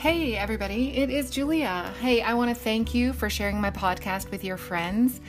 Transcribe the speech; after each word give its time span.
Hey, 0.00 0.34
everybody, 0.34 0.96
it 0.96 1.10
is 1.10 1.28
Julia. 1.28 1.92
Hey, 2.00 2.22
I 2.22 2.32
want 2.32 2.48
to 2.48 2.54
thank 2.54 2.94
you 2.94 3.12
for 3.12 3.28
sharing 3.28 3.60
my 3.60 3.70
podcast 3.70 4.30
with 4.30 4.42
your 4.42 4.56
friends. 4.56 5.20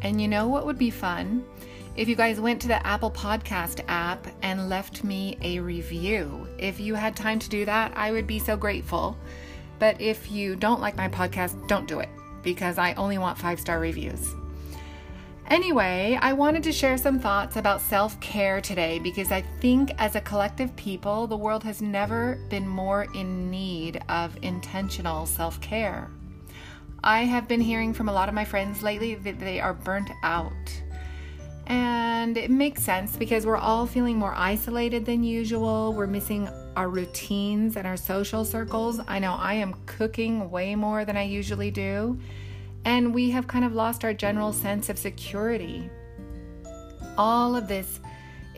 And 0.00 0.18
you 0.18 0.28
know 0.28 0.48
what 0.48 0.64
would 0.64 0.78
be 0.78 0.88
fun? 0.88 1.44
If 1.94 2.08
you 2.08 2.16
guys 2.16 2.40
went 2.40 2.62
to 2.62 2.68
the 2.68 2.86
Apple 2.86 3.10
Podcast 3.10 3.84
app 3.86 4.26
and 4.40 4.70
left 4.70 5.04
me 5.04 5.36
a 5.42 5.58
review. 5.58 6.48
If 6.56 6.80
you 6.80 6.94
had 6.94 7.14
time 7.14 7.38
to 7.38 7.50
do 7.50 7.66
that, 7.66 7.92
I 7.96 8.12
would 8.12 8.26
be 8.26 8.38
so 8.38 8.56
grateful. 8.56 9.14
But 9.78 10.00
if 10.00 10.32
you 10.32 10.56
don't 10.56 10.80
like 10.80 10.96
my 10.96 11.10
podcast, 11.10 11.68
don't 11.68 11.86
do 11.86 12.00
it 12.00 12.08
because 12.42 12.78
I 12.78 12.94
only 12.94 13.18
want 13.18 13.36
five 13.36 13.60
star 13.60 13.78
reviews. 13.78 14.34
Anyway, 15.48 16.18
I 16.22 16.32
wanted 16.32 16.62
to 16.62 16.72
share 16.72 16.96
some 16.96 17.18
thoughts 17.18 17.56
about 17.56 17.82
self 17.82 18.18
care 18.20 18.62
today 18.62 18.98
because 18.98 19.30
I 19.30 19.42
think 19.60 19.92
as 19.98 20.16
a 20.16 20.20
collective 20.22 20.74
people, 20.74 21.26
the 21.26 21.36
world 21.36 21.62
has 21.64 21.82
never 21.82 22.36
been 22.48 22.66
more 22.66 23.06
in 23.14 23.50
need 23.50 24.02
of 24.08 24.36
intentional 24.42 25.26
self 25.26 25.60
care. 25.60 26.10
I 27.02 27.24
have 27.24 27.46
been 27.46 27.60
hearing 27.60 27.92
from 27.92 28.08
a 28.08 28.12
lot 28.12 28.30
of 28.30 28.34
my 28.34 28.46
friends 28.46 28.82
lately 28.82 29.16
that 29.16 29.38
they 29.38 29.60
are 29.60 29.74
burnt 29.74 30.10
out. 30.22 30.82
And 31.66 32.38
it 32.38 32.50
makes 32.50 32.82
sense 32.82 33.16
because 33.16 33.44
we're 33.44 33.58
all 33.58 33.86
feeling 33.86 34.16
more 34.16 34.34
isolated 34.34 35.04
than 35.04 35.22
usual. 35.22 35.92
We're 35.92 36.06
missing 36.06 36.48
our 36.74 36.88
routines 36.88 37.76
and 37.76 37.86
our 37.86 37.98
social 37.98 38.46
circles. 38.46 38.98
I 39.06 39.18
know 39.18 39.34
I 39.34 39.54
am 39.54 39.74
cooking 39.84 40.50
way 40.50 40.74
more 40.74 41.04
than 41.04 41.18
I 41.18 41.24
usually 41.24 41.70
do 41.70 42.18
and 42.84 43.14
we 43.14 43.30
have 43.30 43.46
kind 43.46 43.64
of 43.64 43.74
lost 43.74 44.04
our 44.04 44.14
general 44.14 44.52
sense 44.52 44.88
of 44.88 44.98
security. 44.98 45.90
All 47.16 47.56
of 47.56 47.68
this 47.68 48.00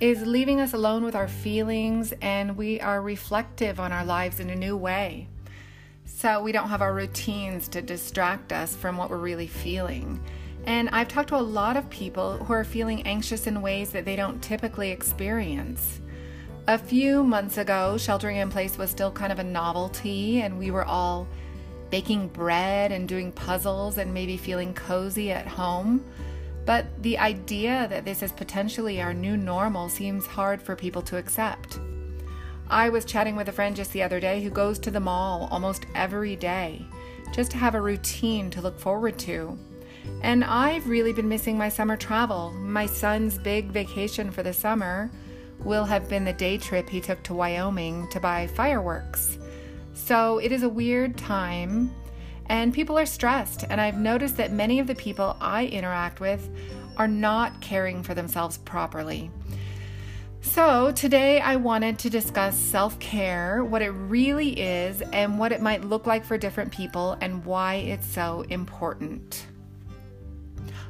is 0.01 0.27
leaving 0.27 0.61
us 0.61 0.73
alone 0.73 1.05
with 1.05 1.15
our 1.15 1.29
feelings, 1.29 2.13
and 2.21 2.57
we 2.57 2.81
are 2.81 3.01
reflective 3.01 3.81
on 3.81 3.93
our 3.93 4.05
lives 4.05 4.41
in 4.41 4.51
a 4.51 4.57
new 4.57 4.77
way. 4.77 5.29
So 6.05 6.43
we 6.43 6.53
don't 6.53 6.69
have 6.69 6.83
our 6.83 6.95
routines 6.95 7.69
to 7.69 7.83
distract 7.83 8.53
us 8.53 8.75
from 8.75 8.97
what 8.97 9.11
we're 9.11 9.17
really 9.17 9.47
feeling. 9.47 10.21
And 10.65 10.89
I've 10.91 11.09
talked 11.09 11.29
to 11.29 11.37
a 11.37 11.39
lot 11.39 11.77
of 11.77 11.89
people 11.91 12.39
who 12.39 12.53
are 12.53 12.65
feeling 12.65 13.03
anxious 13.07 13.47
in 13.47 13.63
ways 13.63 13.91
that 13.91 14.05
they 14.05 14.17
don't 14.17 14.43
typically 14.43 14.91
experience. 14.91 16.01
A 16.67 16.77
few 16.77 17.23
months 17.23 17.59
ago, 17.59 17.97
sheltering 17.97 18.37
in 18.37 18.51
place 18.51 18.77
was 18.77 18.91
still 18.91 19.13
kind 19.13 19.33
of 19.33 19.39
a 19.39 19.45
novelty, 19.45 20.41
and 20.41 20.59
we 20.59 20.73
were 20.73 20.85
all 20.85 21.29
baking 21.91 22.29
bread 22.29 22.93
and 22.93 23.09
doing 23.09 23.33
puzzles 23.33 23.99
and 23.99 24.13
maybe 24.13 24.37
feeling 24.37 24.75
cozy 24.75 25.31
at 25.31 25.47
home. 25.47 26.05
But 26.65 26.87
the 27.03 27.19
idea 27.19 27.87
that 27.89 28.05
this 28.05 28.23
is 28.23 28.33
potentially 28.33 29.01
our 29.01 29.15
new 29.15 29.37
normal 29.37 29.89
seems 29.89 30.27
hard 30.27 30.61
for 30.61 30.75
people 30.75 31.03
to 31.03 31.17
accept. 31.17 31.79
I 32.69 32.89
was 32.89 33.05
chatting 33.05 33.37
with 33.37 33.49
a 33.49 33.53
friend 33.53 33.77
just 33.77 33.93
the 33.93 34.03
other 34.03 34.19
day 34.19 34.43
who 34.43 34.51
goes 34.51 34.79
to 34.81 34.91
the 34.91 34.99
mall 34.99 35.49
almost 35.53 35.87
every 35.95 36.35
day 36.35 36.85
just 37.33 37.53
to 37.53 37.57
have 37.57 37.75
a 37.75 37.81
routine 37.81 38.51
to 38.51 38.61
look 38.61 38.79
forward 38.79 39.19
to. 39.21 39.57
And 40.23 40.45
I've 40.45 40.89
really 40.89 41.13
been 41.13 41.29
missing 41.29 41.59
my 41.59 41.69
summer 41.69 41.97
travel. 41.97 42.53
My 42.53 42.87
son's 42.87 43.39
big 43.39 43.67
vacation 43.67 44.31
for 44.31 44.43
the 44.43 44.53
summer 44.53 45.11
will 45.61 45.85
have 45.85 46.09
been 46.09 46.25
the 46.25 46.33
day 46.33 46.59
trip 46.59 46.89
he 46.89 47.01
took 47.01 47.23
to 47.25 47.35
Wyoming 47.35 48.09
to 48.11 48.21
buy 48.21 48.47
fireworks. 48.47 49.39
So 50.07 50.39
it 50.39 50.53
is 50.53 50.63
a 50.63 50.69
weird 50.69 51.17
time, 51.17 51.93
and 52.49 52.73
people 52.73 52.97
are 52.97 53.07
stressed. 53.07 53.65
And 53.69 53.81
I've 53.81 53.99
noticed 53.99 54.37
that 54.37 54.53
many 54.53 54.79
of 54.79 54.87
the 54.87 54.95
people 54.95 55.37
I 55.41 55.67
interact 55.67 56.21
with 56.21 56.49
are 56.97 57.09
not 57.09 57.61
caring 57.61 58.05
for 58.05 58.15
themselves 58.15 58.57
properly. 58.59 59.33
So, 60.43 60.93
today 60.93 61.41
I 61.41 61.57
wanted 61.57 61.99
to 61.99 62.09
discuss 62.09 62.57
self 62.57 62.97
care, 63.01 63.65
what 63.65 63.83
it 63.83 63.91
really 63.91 64.51
is, 64.51 65.03
and 65.13 65.41
what 65.41 65.51
it 65.51 65.61
might 65.61 65.83
look 65.83 66.07
like 66.07 66.25
for 66.25 66.39
different 66.39 66.71
people, 66.71 67.19
and 67.21 67.45
why 67.45 67.75
it's 67.75 68.07
so 68.07 68.43
important. 68.43 69.49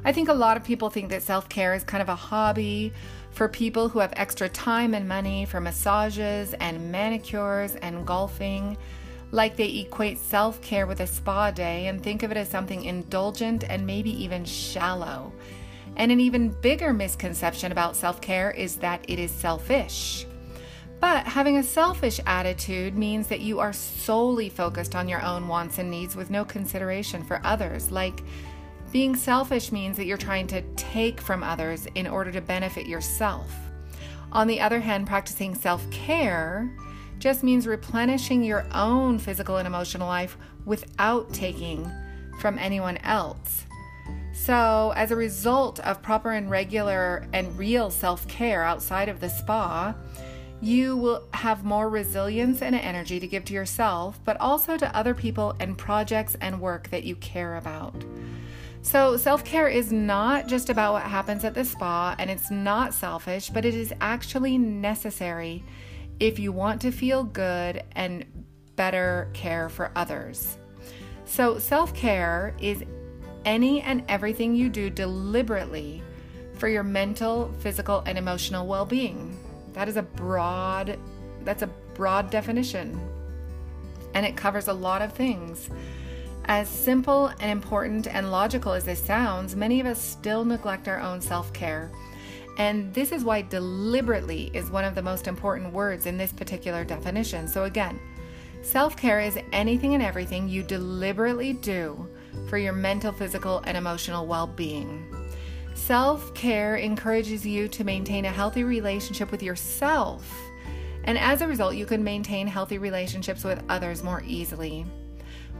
I 0.05 0.13
think 0.13 0.29
a 0.29 0.33
lot 0.33 0.57
of 0.57 0.63
people 0.63 0.91
think 0.91 1.09
that 1.09 1.23
self 1.23 1.49
care 1.49 1.73
is 1.73 1.83
kind 1.83 2.03
of 2.03 2.09
a 2.09 2.15
hobby 2.15 2.93
for 3.31 3.47
people 3.47 3.89
who 3.89 3.97
have 3.97 4.13
extra 4.15 4.47
time 4.47 4.93
and 4.93 5.07
money 5.07 5.45
for 5.45 5.59
massages 5.59 6.53
and 6.59 6.91
manicures 6.91 7.73
and 7.77 8.05
golfing 8.05 8.77
like 9.31 9.55
they 9.55 9.79
equate 9.79 10.17
self 10.17 10.61
care 10.61 10.87
with 10.87 11.01
a 11.01 11.07
spa 11.07 11.51
day 11.51 11.87
and 11.87 12.01
think 12.01 12.23
of 12.23 12.31
it 12.31 12.37
as 12.37 12.49
something 12.49 12.83
indulgent 12.83 13.63
and 13.63 13.85
maybe 13.85 14.11
even 14.23 14.45
shallow. 14.45 15.33
And 15.95 16.11
an 16.11 16.19
even 16.19 16.49
bigger 16.49 16.93
misconception 16.93 17.71
about 17.71 17.95
self 17.95 18.21
care 18.21 18.51
is 18.51 18.77
that 18.77 19.03
it 19.07 19.19
is 19.19 19.31
selfish. 19.31 20.25
But 20.99 21.25
having 21.25 21.57
a 21.57 21.63
selfish 21.63 22.19
attitude 22.25 22.97
means 22.97 23.27
that 23.27 23.41
you 23.41 23.59
are 23.59 23.73
solely 23.73 24.49
focused 24.49 24.95
on 24.95 25.07
your 25.07 25.23
own 25.23 25.47
wants 25.47 25.77
and 25.77 25.91
needs 25.91 26.15
with 26.15 26.31
no 26.31 26.43
consideration 26.43 27.23
for 27.23 27.39
others. 27.43 27.91
Like 27.91 28.23
being 28.91 29.15
selfish 29.15 29.71
means 29.71 29.97
that 29.97 30.05
you're 30.05 30.17
trying 30.17 30.47
to 30.47 30.61
take 30.75 31.21
from 31.21 31.43
others 31.43 31.87
in 31.95 32.07
order 32.07 32.31
to 32.31 32.41
benefit 32.41 32.87
yourself. 32.87 33.51
On 34.31 34.47
the 34.47 34.59
other 34.59 34.79
hand, 34.79 35.07
practicing 35.07 35.53
self 35.53 35.89
care 35.91 36.71
just 37.19 37.43
means 37.43 37.67
replenishing 37.67 38.43
your 38.43 38.65
own 38.73 39.19
physical 39.19 39.57
and 39.57 39.67
emotional 39.67 40.07
life 40.07 40.37
without 40.65 41.33
taking 41.33 41.89
from 42.39 42.59
anyone 42.59 42.97
else. 42.97 43.65
So, 44.33 44.93
as 44.95 45.11
a 45.11 45.15
result 45.15 45.79
of 45.79 46.03
proper 46.03 46.31
and 46.31 46.49
regular 46.49 47.27
and 47.33 47.57
real 47.57 47.89
self 47.89 48.27
care 48.27 48.63
outside 48.63 49.09
of 49.09 49.19
the 49.19 49.29
spa, 49.29 49.95
you 50.61 50.95
will 50.95 51.27
have 51.33 51.63
more 51.63 51.89
resilience 51.89 52.61
and 52.61 52.75
energy 52.75 53.19
to 53.19 53.27
give 53.27 53.45
to 53.45 53.53
yourself, 53.53 54.19
but 54.23 54.39
also 54.39 54.77
to 54.77 54.95
other 54.95 55.13
people 55.13 55.55
and 55.59 55.77
projects 55.77 56.35
and 56.39 56.61
work 56.61 56.89
that 56.89 57.03
you 57.03 57.15
care 57.15 57.57
about. 57.57 58.05
So, 58.83 59.17
self 59.17 59.43
care 59.43 59.67
is 59.67 59.91
not 59.91 60.47
just 60.47 60.69
about 60.69 60.93
what 60.93 61.03
happens 61.03 61.43
at 61.43 61.53
the 61.53 61.65
spa 61.65 62.15
and 62.19 62.29
it's 62.29 62.51
not 62.51 62.93
selfish, 62.93 63.49
but 63.49 63.65
it 63.65 63.73
is 63.73 63.93
actually 63.99 64.57
necessary 64.57 65.63
if 66.19 66.39
you 66.39 66.51
want 66.51 66.81
to 66.81 66.91
feel 66.91 67.23
good 67.23 67.83
and 67.93 68.25
better 68.75 69.29
care 69.33 69.69
for 69.69 69.91
others. 69.95 70.57
So, 71.25 71.59
self 71.59 71.93
care 71.93 72.55
is 72.59 72.83
any 73.45 73.81
and 73.81 74.03
everything 74.07 74.55
you 74.55 74.69
do 74.69 74.89
deliberately 74.89 76.01
for 76.53 76.67
your 76.67 76.83
mental, 76.83 77.53
physical, 77.59 78.03
and 78.05 78.17
emotional 78.17 78.65
well 78.65 78.85
being. 78.85 79.37
That 79.73 79.87
is 79.87 79.97
a 79.97 80.03
broad 80.03 80.97
that's 81.43 81.63
a 81.63 81.67
broad 81.93 82.29
definition. 82.29 82.99
And 84.13 84.25
it 84.25 84.35
covers 84.35 84.67
a 84.67 84.73
lot 84.73 85.01
of 85.01 85.13
things. 85.13 85.69
As 86.45 86.69
simple 86.69 87.27
and 87.39 87.51
important 87.51 88.07
and 88.07 88.31
logical 88.31 88.73
as 88.73 88.85
this 88.85 89.03
sounds, 89.03 89.55
many 89.55 89.79
of 89.79 89.85
us 89.85 90.01
still 90.01 90.45
neglect 90.45 90.87
our 90.87 90.99
own 90.99 91.21
self 91.21 91.51
care 91.53 91.91
and 92.57 92.91
this 92.93 93.11
is 93.11 93.23
why 93.23 93.43
deliberately 93.43 94.49
is 94.53 94.71
one 94.71 94.83
of 94.83 94.95
the 94.95 95.01
most 95.01 95.27
important 95.27 95.71
words 95.71 96.07
in 96.07 96.17
this 96.17 96.33
particular 96.33 96.83
definition. 96.83 97.47
So, 97.47 97.65
again, 97.65 97.99
self 98.63 98.97
care 98.97 99.19
is 99.19 99.37
anything 99.53 99.93
and 99.93 100.03
everything 100.03 100.49
you 100.49 100.63
deliberately 100.63 101.53
do 101.53 102.07
for 102.49 102.57
your 102.57 102.73
mental, 102.73 103.11
physical, 103.11 103.61
and 103.65 103.77
emotional 103.77 104.25
well 104.25 104.47
being. 104.47 105.05
Self 105.75 106.33
care 106.33 106.77
encourages 106.77 107.45
you 107.45 107.67
to 107.69 107.83
maintain 107.83 108.25
a 108.25 108.31
healthy 108.31 108.63
relationship 108.63 109.31
with 109.31 109.43
yourself. 109.43 110.27
And 111.03 111.17
as 111.17 111.41
a 111.41 111.47
result, 111.47 111.75
you 111.75 111.85
can 111.85 112.03
maintain 112.03 112.47
healthy 112.47 112.79
relationships 112.79 113.43
with 113.43 113.63
others 113.69 114.03
more 114.03 114.23
easily. 114.25 114.85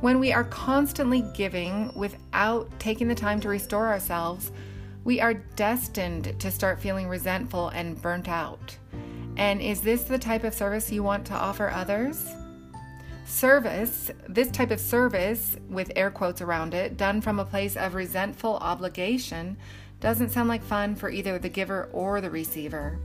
When 0.02 0.20
we 0.20 0.34
are 0.34 0.44
constantly 0.44 1.24
giving 1.34 1.94
without 1.96 2.70
taking 2.80 3.08
the 3.08 3.16
time 3.16 3.40
to 3.42 3.50
restore 3.50 3.88
ourselves, 3.88 4.52
we 5.08 5.22
are 5.22 5.36
destined 5.56 6.38
to 6.38 6.52
start 6.52 6.82
feeling 6.82 7.08
resentful 7.08 7.70
and 7.70 8.02
burnt 8.02 8.28
out. 8.28 8.78
And 9.38 9.62
is 9.62 9.80
this 9.80 10.04
the 10.04 10.20
type 10.20 10.44
of 10.44 10.54
service 10.54 10.92
you 10.92 11.02
want 11.02 11.26
to 11.28 11.34
offer 11.34 11.70
others? 11.70 12.30
Service, 13.26 14.12
this 14.28 14.52
type 14.52 14.70
of 14.70 14.82
service, 14.82 15.56
with 15.70 15.94
air 15.96 16.12
quotes 16.12 16.42
around 16.42 16.74
it, 16.74 16.98
done 16.98 17.22
from 17.22 17.40
a 17.40 17.46
place 17.46 17.78
of 17.78 17.96
resentful 17.96 18.58
obligation, 18.58 19.56
doesn't 20.02 20.32
sound 20.32 20.50
like 20.50 20.62
fun 20.62 20.94
for 20.94 21.10
either 21.10 21.40
the 21.40 21.48
giver 21.48 21.88
or 21.94 22.20
the 22.20 22.30
receiver. 22.30 23.00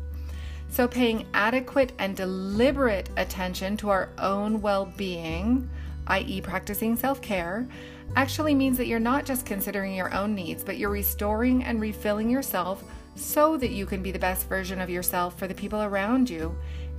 So, 0.70 0.88
paying 0.88 1.28
adequate 1.34 1.92
and 2.00 2.16
deliberate 2.16 3.10
attention 3.16 3.76
to 3.76 3.90
our 3.90 4.08
own 4.18 4.60
well 4.60 4.92
being, 4.96 5.70
i.e., 6.08 6.40
practicing 6.40 6.96
self 6.96 7.22
care, 7.22 7.68
actually 8.16 8.54
means 8.54 8.76
that 8.78 8.86
you're 8.86 9.00
not 9.00 9.24
just 9.24 9.46
considering 9.46 9.94
your 9.94 10.12
own 10.14 10.34
needs, 10.34 10.62
but 10.64 10.76
you're 10.76 10.90
restoring 10.90 11.64
and 11.64 11.80
refilling 11.80 12.28
yourself 12.28 12.84
so 13.14 13.56
that 13.56 13.70
you 13.70 13.86
can 13.86 14.02
be 14.02 14.10
the 14.10 14.18
best 14.18 14.48
version 14.48 14.80
of 14.80 14.90
yourself 14.90 15.38
for 15.38 15.46
the 15.46 15.54
people 15.54 15.82
around 15.82 16.28
you 16.28 16.54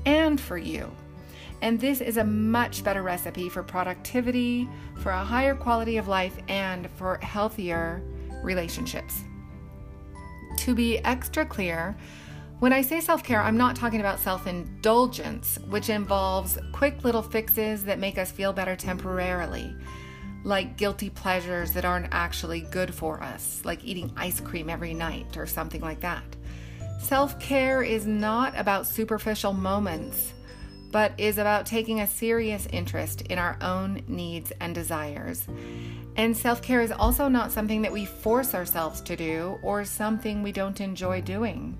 and 0.05 0.39
for 0.39 0.57
you. 0.57 0.91
And 1.61 1.79
this 1.79 2.01
is 2.01 2.17
a 2.17 2.23
much 2.23 2.83
better 2.83 3.03
recipe 3.03 3.47
for 3.47 3.63
productivity, 3.63 4.67
for 4.99 5.11
a 5.11 5.23
higher 5.23 5.55
quality 5.55 5.97
of 5.97 6.07
life, 6.07 6.35
and 6.49 6.89
for 6.91 7.17
healthier 7.17 8.03
relationships. 8.43 9.21
To 10.57 10.75
be 10.75 10.97
extra 10.99 11.45
clear, 11.45 11.95
When 12.59 12.71
I 12.71 12.81
say 12.81 13.01
self 13.01 13.23
care, 13.23 13.41
I'm 13.41 13.57
not 13.57 13.75
talking 13.75 13.99
about 13.99 14.19
self 14.19 14.47
indulgence, 14.47 15.57
which 15.67 15.89
involves 15.89 16.57
quick 16.71 17.03
little 17.03 17.21
fixes 17.21 17.83
that 17.85 17.99
make 17.99 18.17
us 18.17 18.31
feel 18.31 18.53
better 18.53 18.75
temporarily, 18.75 19.75
like 20.43 20.77
guilty 20.77 21.09
pleasures 21.09 21.71
that 21.73 21.85
aren't 21.85 22.09
actually 22.11 22.61
good 22.61 22.93
for 22.93 23.21
us, 23.23 23.61
like 23.63 23.83
eating 23.83 24.11
ice 24.17 24.39
cream 24.39 24.69
every 24.69 24.93
night 24.93 25.37
or 25.37 25.45
something 25.45 25.81
like 25.81 26.01
that. 26.01 26.23
Self 26.99 27.39
care 27.39 27.83
is 27.83 28.05
not 28.05 28.57
about 28.57 28.87
superficial 28.87 29.53
moments, 29.53 30.33
but 30.91 31.13
is 31.17 31.37
about 31.37 31.65
taking 31.65 32.01
a 32.01 32.07
serious 32.07 32.67
interest 32.71 33.21
in 33.23 33.39
our 33.39 33.57
own 33.61 34.03
needs 34.07 34.51
and 34.59 34.75
desires. 34.75 35.47
And 36.15 36.35
self 36.35 36.61
care 36.61 36.81
is 36.81 36.91
also 36.91 37.27
not 37.27 37.51
something 37.51 37.81
that 37.81 37.91
we 37.91 38.05
force 38.05 38.53
ourselves 38.53 39.01
to 39.01 39.15
do 39.15 39.59
or 39.63 39.85
something 39.85 40.43
we 40.43 40.51
don't 40.51 40.79
enjoy 40.79 41.21
doing 41.21 41.77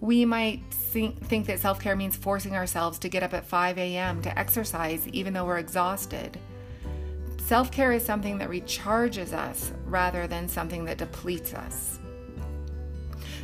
we 0.00 0.24
might 0.24 0.62
think, 0.70 1.46
that 1.46 1.60
self 1.60 1.80
care 1.80 1.94
means 1.94 2.16
forcing 2.16 2.56
ourselves 2.56 2.98
to 3.00 3.08
get 3.08 3.22
up 3.22 3.34
at 3.34 3.44
5 3.44 3.78
a.m. 3.78 4.22
to 4.22 4.38
exercise 4.38 5.06
even 5.08 5.32
though 5.32 5.44
we're 5.44 5.58
exhausted. 5.58 6.38
Self 7.50 7.72
care 7.72 7.90
is 7.90 8.04
something 8.04 8.38
that 8.38 8.48
recharges 8.48 9.32
us 9.32 9.72
rather 9.86 10.28
than 10.28 10.46
something 10.46 10.84
that 10.84 10.98
depletes 10.98 11.52
us. 11.52 11.98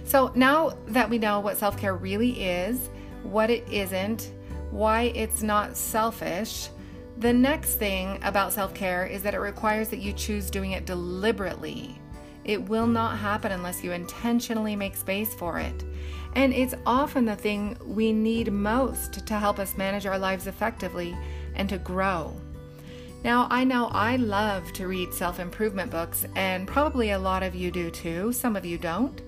So 0.05 0.31
now 0.37 0.79
that 0.87 1.11
we 1.11 1.19
know 1.19 1.41
what 1.41 1.57
self 1.57 1.77
care 1.77 1.97
really 1.97 2.41
is, 2.41 2.89
what 3.25 3.51
it 3.51 3.67
isn't, 3.69 4.31
why 4.71 5.11
it's 5.17 5.43
not 5.43 5.77
selfish, 5.77 6.69
the 7.19 7.33
next 7.33 7.81
thing 7.81 8.21
about 8.23 8.53
self 8.53 8.73
care 8.75 9.07
is 9.07 9.25
that 9.25 9.35
it 9.35 9.41
requires 9.41 9.89
that 9.89 9.99
you 9.99 10.13
choose 10.13 10.51
doing 10.51 10.71
it 10.71 10.87
deliberately. 10.87 12.01
It 12.45 12.63
will 12.63 12.87
not 12.87 13.19
happen 13.19 13.51
unless 13.51 13.83
you 13.83 13.91
intentionally 13.91 14.77
make 14.77 14.95
space 14.95 15.35
for 15.35 15.59
it. 15.59 15.85
And 16.37 16.53
it's 16.53 16.77
often 16.87 17.25
the 17.25 17.35
thing 17.35 17.77
we 17.85 18.13
need 18.13 18.53
most 18.53 19.27
to 19.27 19.35
help 19.35 19.59
us 19.59 19.77
manage 19.77 20.07
our 20.07 20.17
lives 20.17 20.47
effectively 20.47 21.17
and 21.57 21.69
to 21.69 21.79
grow. 21.79 22.41
Now, 23.27 23.49
I 23.51 23.65
know 23.65 23.89
I 23.89 24.15
love 24.15 24.73
to 24.75 24.87
read 24.87 25.13
self 25.13 25.41
improvement 25.41 25.91
books, 25.91 26.25
and 26.37 26.65
probably 26.65 27.11
a 27.11 27.19
lot 27.19 27.43
of 27.43 27.57
you 27.57 27.73
do 27.73 27.91
too. 27.91 28.33
Some 28.33 28.55
of 28.55 28.65
you 28.65 28.79
don't. 28.79 29.21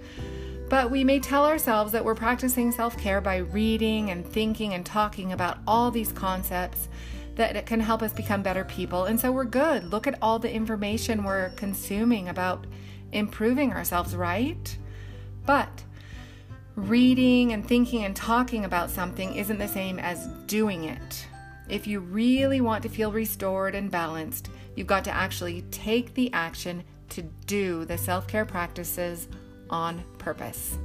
But 0.69 0.93
we 0.93 1.03
may 1.03 1.19
tell 1.19 1.45
ourselves 1.45 1.91
that 1.91 2.05
we're 2.05 2.15
practicing 2.15 2.71
self 2.71 2.97
care 2.97 3.21
by 3.21 3.39
reading 3.39 4.12
and 4.12 4.25
thinking 4.25 4.73
and 4.73 4.87
talking 4.87 5.33
about 5.33 5.59
all 5.67 5.91
these 5.91 6.12
concepts 6.12 6.89
that 7.35 7.67
can 7.67 7.81
help 7.81 8.03
us 8.03 8.12
become 8.12 8.41
better 8.41 8.62
people. 8.62 9.06
And 9.06 9.19
so 9.19 9.33
we're 9.33 9.43
good. 9.43 9.91
Look 9.91 10.06
at 10.06 10.17
all 10.23 10.39
the 10.39 10.53
information 10.53 11.25
we're 11.25 11.49
consuming 11.56 12.29
about 12.29 12.69
improving 13.11 13.73
ourselves, 13.73 14.15
right? 14.15 14.79
But 15.45 15.83
reading 16.77 17.53
and 17.53 17.67
thinking 17.67 18.05
and 18.05 18.15
talking 18.15 18.65
about 18.65 18.91
something 18.91 19.35
isn't 19.35 19.59
the 19.59 19.67
same 19.67 19.99
as 19.99 20.29
doing 20.47 20.85
it. 20.85 21.27
If 21.69 21.87
you 21.87 22.00
really 22.00 22.61
want 22.61 22.82
to 22.85 22.88
feel 22.88 23.12
restored 23.12 23.75
and 23.75 23.91
balanced, 23.91 24.50
you've 24.75 24.87
got 24.87 25.05
to 25.05 25.15
actually 25.15 25.62
take 25.70 26.15
the 26.15 26.32
action 26.32 26.82
to 27.11 27.23
do 27.47 27.85
the 27.85 27.99
self 27.99 28.26
care 28.26 28.44
practices 28.44 29.29
on 29.70 30.03
purpose. 30.19 30.79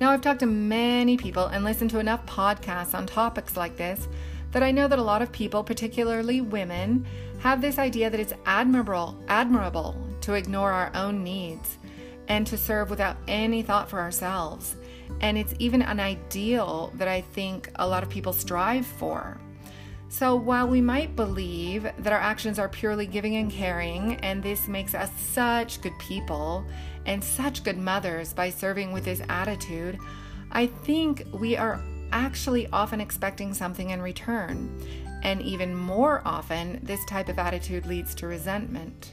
Now, 0.00 0.10
I've 0.10 0.20
talked 0.20 0.40
to 0.40 0.46
many 0.46 1.16
people 1.16 1.46
and 1.46 1.64
listened 1.64 1.90
to 1.90 1.98
enough 1.98 2.24
podcasts 2.26 2.94
on 2.94 3.06
topics 3.06 3.56
like 3.56 3.76
this 3.76 4.08
that 4.50 4.62
I 4.62 4.70
know 4.70 4.86
that 4.86 4.98
a 4.98 5.02
lot 5.02 5.22
of 5.22 5.32
people, 5.32 5.64
particularly 5.64 6.40
women, 6.40 7.06
have 7.40 7.60
this 7.60 7.78
idea 7.78 8.10
that 8.10 8.20
it's 8.20 8.34
admirable, 8.46 9.16
admirable 9.28 9.96
to 10.22 10.34
ignore 10.34 10.72
our 10.72 10.90
own 10.94 11.24
needs 11.24 11.78
and 12.28 12.46
to 12.46 12.56
serve 12.56 12.90
without 12.90 13.16
any 13.26 13.62
thought 13.62 13.88
for 13.88 13.98
ourselves. 13.98 14.76
And 15.20 15.38
it's 15.38 15.54
even 15.58 15.82
an 15.82 16.00
ideal 16.00 16.92
that 16.94 17.08
I 17.08 17.20
think 17.20 17.70
a 17.76 17.86
lot 17.86 18.02
of 18.02 18.08
people 18.08 18.32
strive 18.32 18.86
for. 18.86 19.38
So, 20.08 20.36
while 20.36 20.68
we 20.68 20.82
might 20.82 21.16
believe 21.16 21.84
that 21.84 22.12
our 22.12 22.18
actions 22.18 22.58
are 22.58 22.68
purely 22.68 23.06
giving 23.06 23.36
and 23.36 23.50
caring, 23.50 24.16
and 24.16 24.42
this 24.42 24.68
makes 24.68 24.94
us 24.94 25.10
such 25.18 25.80
good 25.80 25.98
people 25.98 26.66
and 27.06 27.24
such 27.24 27.64
good 27.64 27.78
mothers 27.78 28.34
by 28.34 28.50
serving 28.50 28.92
with 28.92 29.06
this 29.06 29.22
attitude, 29.30 29.98
I 30.50 30.66
think 30.66 31.26
we 31.32 31.56
are 31.56 31.80
actually 32.12 32.68
often 32.74 33.00
expecting 33.00 33.54
something 33.54 33.88
in 33.88 34.02
return. 34.02 34.70
And 35.22 35.40
even 35.40 35.74
more 35.74 36.20
often, 36.26 36.80
this 36.82 37.02
type 37.06 37.30
of 37.30 37.38
attitude 37.38 37.86
leads 37.86 38.14
to 38.16 38.26
resentment. 38.26 39.12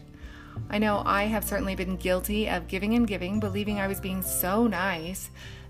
I 0.69 0.80
know 0.80 1.01
I 1.06 1.24
have 1.24 1.46
certainly 1.46 1.75
been 1.75 1.96
guilty 1.96 2.50
of 2.50 2.68
giving 2.68 2.94
and 2.96 3.07
giving, 3.07 3.40
believing 3.40 3.80
I 3.80 3.88
was 3.88 4.01
being 4.01 4.22
so 4.22 4.68
nice, 4.68 5.30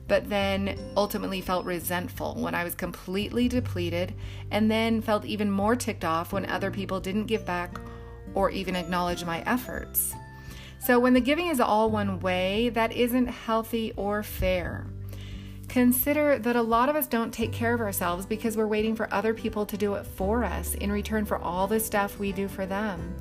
but 0.09 0.27
then 0.27 0.75
ultimately 0.97 1.39
felt 1.39 1.65
resentful 1.65 2.33
when 2.35 2.55
I 2.55 2.63
was 2.63 2.73
completely 2.73 3.47
depleted, 3.47 4.15
and 4.49 4.69
then 4.69 5.01
felt 5.01 5.23
even 5.23 5.51
more 5.51 5.75
ticked 5.75 6.03
off 6.03 6.33
when 6.33 6.47
other 6.47 6.71
people 6.71 6.99
didn't 6.99 7.27
give 7.27 7.45
back 7.45 7.79
or 8.33 8.49
even 8.49 8.75
acknowledge 8.75 9.23
my 9.23 9.41
efforts. 9.45 10.13
So, 10.79 10.99
when 10.99 11.13
the 11.13 11.21
giving 11.21 11.47
is 11.47 11.59
all 11.59 11.91
one 11.91 12.19
way, 12.19 12.69
that 12.69 12.91
isn't 12.91 13.27
healthy 13.27 13.93
or 13.95 14.23
fair. 14.23 14.87
Consider 15.67 16.39
that 16.39 16.55
a 16.55 16.61
lot 16.61 16.89
of 16.89 16.95
us 16.95 17.05
don't 17.05 17.31
take 17.31 17.51
care 17.51 17.75
of 17.75 17.79
ourselves 17.81 18.25
because 18.25 18.57
we're 18.57 18.65
waiting 18.65 18.95
for 18.95 19.13
other 19.13 19.35
people 19.35 19.67
to 19.67 19.77
do 19.77 19.93
it 19.93 20.05
for 20.07 20.43
us 20.43 20.73
in 20.73 20.91
return 20.91 21.25
for 21.25 21.37
all 21.37 21.67
the 21.67 21.79
stuff 21.79 22.17
we 22.17 22.31
do 22.31 22.47
for 22.47 22.65
them. 22.65 23.15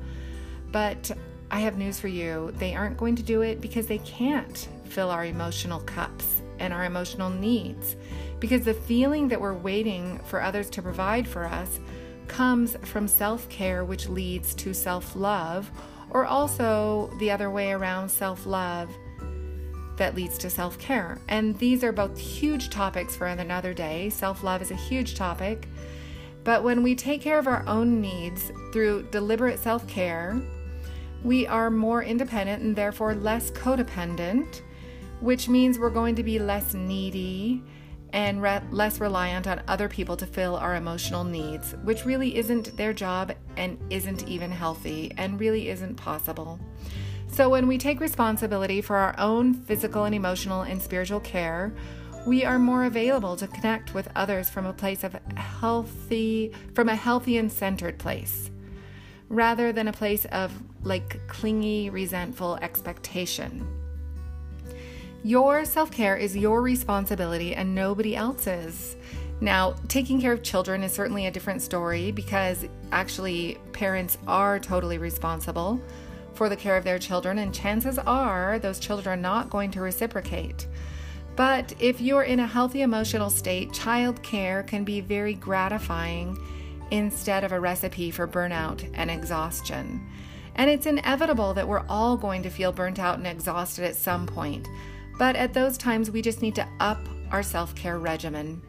But 0.71 1.11
I 1.51 1.59
have 1.59 1.77
news 1.77 1.99
for 1.99 2.07
you. 2.07 2.51
They 2.57 2.73
aren't 2.73 2.97
going 2.97 3.15
to 3.17 3.23
do 3.23 3.41
it 3.41 3.61
because 3.61 3.85
they 3.85 3.99
can't 3.99 4.67
fill 4.85 5.11
our 5.11 5.25
emotional 5.25 5.81
cups 5.81 6.38
and 6.59 6.73
our 6.73 6.85
emotional 6.85 7.29
needs. 7.29 7.95
Because 8.39 8.63
the 8.63 8.73
feeling 8.73 9.27
that 9.29 9.41
we're 9.41 9.53
waiting 9.53 10.19
for 10.25 10.41
others 10.41 10.69
to 10.71 10.81
provide 10.81 11.27
for 11.27 11.45
us 11.45 11.79
comes 12.27 12.77
from 12.83 13.07
self 13.07 13.49
care, 13.49 13.83
which 13.83 14.07
leads 14.07 14.53
to 14.55 14.73
self 14.73 15.15
love, 15.15 15.71
or 16.11 16.25
also 16.25 17.11
the 17.19 17.31
other 17.31 17.49
way 17.49 17.71
around 17.71 18.09
self 18.09 18.45
love 18.45 18.89
that 19.97 20.15
leads 20.15 20.37
to 20.39 20.49
self 20.49 20.79
care. 20.79 21.19
And 21.27 21.57
these 21.59 21.83
are 21.83 21.91
both 21.91 22.17
huge 22.17 22.69
topics 22.69 23.15
for 23.15 23.27
another 23.27 23.73
day. 23.73 24.09
Self 24.09 24.43
love 24.43 24.61
is 24.61 24.71
a 24.71 24.75
huge 24.75 25.15
topic. 25.15 25.67
But 26.43 26.63
when 26.63 26.81
we 26.81 26.95
take 26.95 27.21
care 27.21 27.37
of 27.37 27.47
our 27.47 27.63
own 27.67 28.01
needs 28.01 28.51
through 28.73 29.07
deliberate 29.11 29.59
self 29.59 29.85
care, 29.87 30.41
we 31.23 31.45
are 31.45 31.69
more 31.69 32.01
independent 32.01 32.63
and 32.63 32.75
therefore 32.75 33.13
less 33.13 33.51
codependent, 33.51 34.61
which 35.21 35.49
means 35.49 35.79
we're 35.79 35.89
going 35.89 36.15
to 36.15 36.23
be 36.23 36.39
less 36.39 36.73
needy 36.73 37.63
and 38.11 38.41
re- 38.41 38.61
less 38.71 38.99
reliant 38.99 39.47
on 39.47 39.61
other 39.67 39.87
people 39.87 40.17
to 40.17 40.25
fill 40.25 40.55
our 40.55 40.75
emotional 40.75 41.23
needs, 41.23 41.75
which 41.83 42.05
really 42.05 42.35
isn't 42.37 42.75
their 42.77 42.93
job 42.93 43.33
and 43.57 43.77
isn't 43.89 44.27
even 44.27 44.51
healthy 44.51 45.11
and 45.17 45.39
really 45.39 45.69
isn't 45.69 45.95
possible. 45.95 46.59
So, 47.27 47.49
when 47.49 47.67
we 47.67 47.77
take 47.77 47.99
responsibility 47.99 48.81
for 48.81 48.95
our 48.95 49.15
own 49.19 49.53
physical 49.53 50.05
and 50.05 50.15
emotional 50.15 50.61
and 50.61 50.81
spiritual 50.81 51.19
care, 51.19 51.71
we 52.25 52.43
are 52.43 52.57
more 52.57 52.85
available 52.85 53.35
to 53.37 53.47
connect 53.47 53.93
with 53.93 54.09
others 54.15 54.49
from 54.49 54.65
a 54.65 54.73
place 54.73 55.03
of 55.03 55.15
healthy, 55.35 56.51
from 56.73 56.89
a 56.89 56.95
healthy 56.95 57.37
and 57.37 57.51
centered 57.51 57.99
place 57.99 58.49
rather 59.29 59.71
than 59.71 59.87
a 59.87 59.93
place 59.93 60.25
of 60.25 60.51
like 60.83 61.25
clingy, 61.27 61.89
resentful 61.89 62.57
expectation. 62.61 63.78
Your 65.23 65.65
self 65.65 65.91
care 65.91 66.15
is 66.15 66.35
your 66.35 66.61
responsibility 66.61 67.53
and 67.53 67.75
nobody 67.75 68.15
else's. 68.15 68.95
Now, 69.41 69.75
taking 69.87 70.21
care 70.21 70.31
of 70.31 70.43
children 70.43 70.83
is 70.83 70.93
certainly 70.93 71.25
a 71.25 71.31
different 71.31 71.61
story 71.61 72.11
because 72.11 72.65
actually 72.91 73.57
parents 73.73 74.17
are 74.27 74.59
totally 74.59 74.97
responsible 74.97 75.81
for 76.33 76.47
the 76.47 76.55
care 76.55 76.77
of 76.77 76.85
their 76.85 76.99
children, 76.99 77.39
and 77.39 77.53
chances 77.53 77.99
are 77.99 78.59
those 78.59 78.79
children 78.79 79.07
are 79.07 79.21
not 79.21 79.49
going 79.49 79.71
to 79.71 79.81
reciprocate. 79.81 80.67
But 81.35 81.73
if 81.79 81.99
you're 81.99 82.23
in 82.23 82.39
a 82.39 82.47
healthy 82.47 82.81
emotional 82.81 83.29
state, 83.29 83.73
child 83.73 84.21
care 84.23 84.63
can 84.63 84.85
be 84.85 85.01
very 85.01 85.33
gratifying 85.33 86.37
instead 86.91 87.43
of 87.43 87.51
a 87.51 87.59
recipe 87.59 88.11
for 88.11 88.27
burnout 88.27 88.89
and 88.93 89.11
exhaustion. 89.11 90.05
And 90.55 90.69
it's 90.69 90.85
inevitable 90.85 91.53
that 91.53 91.67
we're 91.67 91.85
all 91.87 92.17
going 92.17 92.43
to 92.43 92.49
feel 92.49 92.71
burnt 92.71 92.99
out 92.99 93.17
and 93.17 93.27
exhausted 93.27 93.85
at 93.85 93.95
some 93.95 94.25
point. 94.25 94.67
But 95.19 95.35
at 95.35 95.53
those 95.53 95.77
times, 95.77 96.09
we 96.09 96.21
just 96.21 96.41
need 96.41 96.55
to 96.55 96.67
up 96.79 96.97
our 97.29 97.43
self 97.43 97.75
care 97.75 97.99
regimen. 97.99 98.61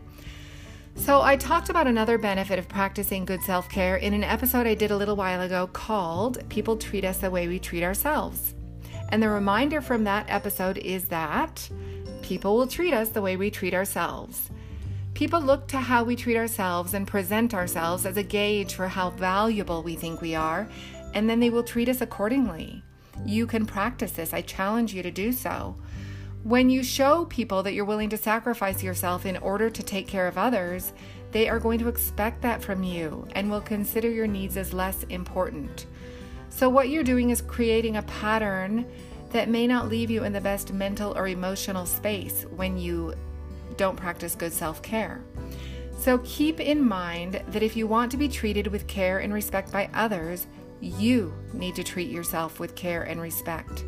So, 0.97 1.23
I 1.23 1.37
talked 1.37 1.71
about 1.71 1.87
another 1.87 2.19
benefit 2.19 2.59
of 2.59 2.69
practicing 2.69 3.25
good 3.25 3.41
self 3.43 3.69
care 3.69 3.97
in 3.97 4.13
an 4.13 4.25
episode 4.25 4.67
I 4.67 4.75
did 4.75 4.91
a 4.91 4.97
little 4.97 5.15
while 5.15 5.41
ago 5.41 5.69
called 5.69 6.47
People 6.51 6.77
Treat 6.77 7.05
Us 7.05 7.19
the 7.19 7.31
Way 7.31 7.47
We 7.47 7.61
Treat 7.61 7.85
Ourselves. 7.85 8.55
And 9.11 9.23
the 9.23 9.29
reminder 9.29 9.81
from 9.81 10.03
that 10.05 10.27
episode 10.29 10.77
is 10.79 11.05
that 11.07 11.71
people 12.21 12.57
will 12.57 12.67
treat 12.67 12.93
us 12.93 13.11
the 13.11 13.23
way 13.23 13.37
we 13.37 13.51
treat 13.51 13.73
ourselves. 13.73 14.51
People 15.15 15.41
look 15.41 15.69
to 15.69 15.79
how 15.79 16.03
we 16.03 16.17
treat 16.17 16.37
ourselves 16.37 16.95
and 16.95 17.07
present 17.07 17.55
ourselves 17.55 18.05
as 18.07 18.17
a 18.17 18.25
gauge 18.25 18.75
for 18.75 18.89
how 18.89 19.11
valuable 19.11 19.85
we 19.85 19.95
think 19.95 20.21
we 20.21 20.35
are, 20.35 20.69
and 21.15 21.31
then 21.31 21.39
they 21.39 21.51
will 21.51 21.63
treat 21.63 21.89
us 21.89 22.01
accordingly. 22.01 22.83
You 23.25 23.47
can 23.47 23.67
practice 23.67 24.13
this. 24.13 24.33
I 24.33 24.43
challenge 24.43 24.95
you 24.95 25.03
to 25.05 25.11
do 25.13 25.33
so. 25.33 25.77
When 26.43 26.71
you 26.71 26.83
show 26.83 27.27
people 27.27 27.63
that 27.65 27.75
you're 27.75 27.85
willing 27.85 28.09
to 28.11 28.17
sacrifice 28.17 28.83
yourself 28.83 29.27
in 29.27 29.37
order 29.37 29.69
to 29.69 29.83
take 29.83 30.07
care 30.07 30.27
of 30.27 30.39
others, 30.39 30.95
they 31.33 31.51
are 31.51 31.59
going 31.59 31.79
to 31.81 31.89
expect 31.89 32.41
that 32.41 32.63
from 32.63 32.83
you 32.83 33.29
and 33.33 33.51
will 33.51 33.61
consider 33.61 34.09
your 34.09 34.27
needs 34.27 34.57
as 34.57 34.73
less 34.73 35.03
important. 35.11 35.85
So, 36.49 36.71
what 36.71 36.89
you're 36.89 37.05
doing 37.05 37.29
is 37.29 37.43
creating 37.43 37.97
a 37.97 38.03
pattern 38.03 38.87
that 39.33 39.51
may 39.51 39.67
not 39.67 39.91
leave 39.91 40.11
you 40.11 40.25
in 40.25 40.33
the 40.33 40.41
best 40.41 40.73
mental 40.73 41.17
or 41.17 41.29
emotional 41.29 41.85
space 41.85 42.47
when 42.57 42.79
you 42.79 43.15
don't 43.77 43.97
practice 43.97 44.35
good 44.35 44.53
self 44.53 44.81
care. 44.81 45.21
So, 45.99 46.19
keep 46.25 46.59
in 46.59 46.83
mind 46.83 47.43
that 47.49 47.63
if 47.63 47.77
you 47.77 47.87
want 47.87 48.11
to 48.13 48.17
be 48.17 48.29
treated 48.29 48.67
with 48.67 48.87
care 48.87 49.19
and 49.19 49.35
respect 49.35 49.71
by 49.71 49.91
others, 49.93 50.47
you 50.81 51.35
need 51.53 51.75
to 51.75 51.85
treat 51.85 52.09
yourself 52.09 52.59
with 52.59 52.75
care 52.75 53.03
and 53.03 53.21
respect. 53.21 53.85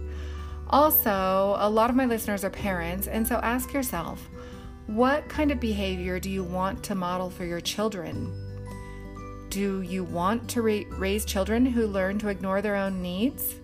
Also, 0.72 1.54
a 1.58 1.68
lot 1.68 1.90
of 1.90 1.96
my 1.96 2.06
listeners 2.06 2.44
are 2.44 2.50
parents, 2.50 3.06
and 3.06 3.28
so 3.28 3.36
ask 3.36 3.74
yourself 3.74 4.30
what 4.86 5.28
kind 5.28 5.50
of 5.52 5.60
behavior 5.60 6.18
do 6.18 6.30
you 6.30 6.42
want 6.42 6.82
to 6.84 6.94
model 6.94 7.28
for 7.28 7.44
your 7.44 7.60
children? 7.60 8.32
Do 9.50 9.82
you 9.82 10.02
want 10.02 10.48
to 10.50 10.62
ra- 10.62 10.98
raise 10.98 11.26
children 11.26 11.66
who 11.66 11.86
learn 11.86 12.18
to 12.20 12.28
ignore 12.28 12.62
their 12.62 12.74
own 12.74 13.02
needs? 13.02 13.54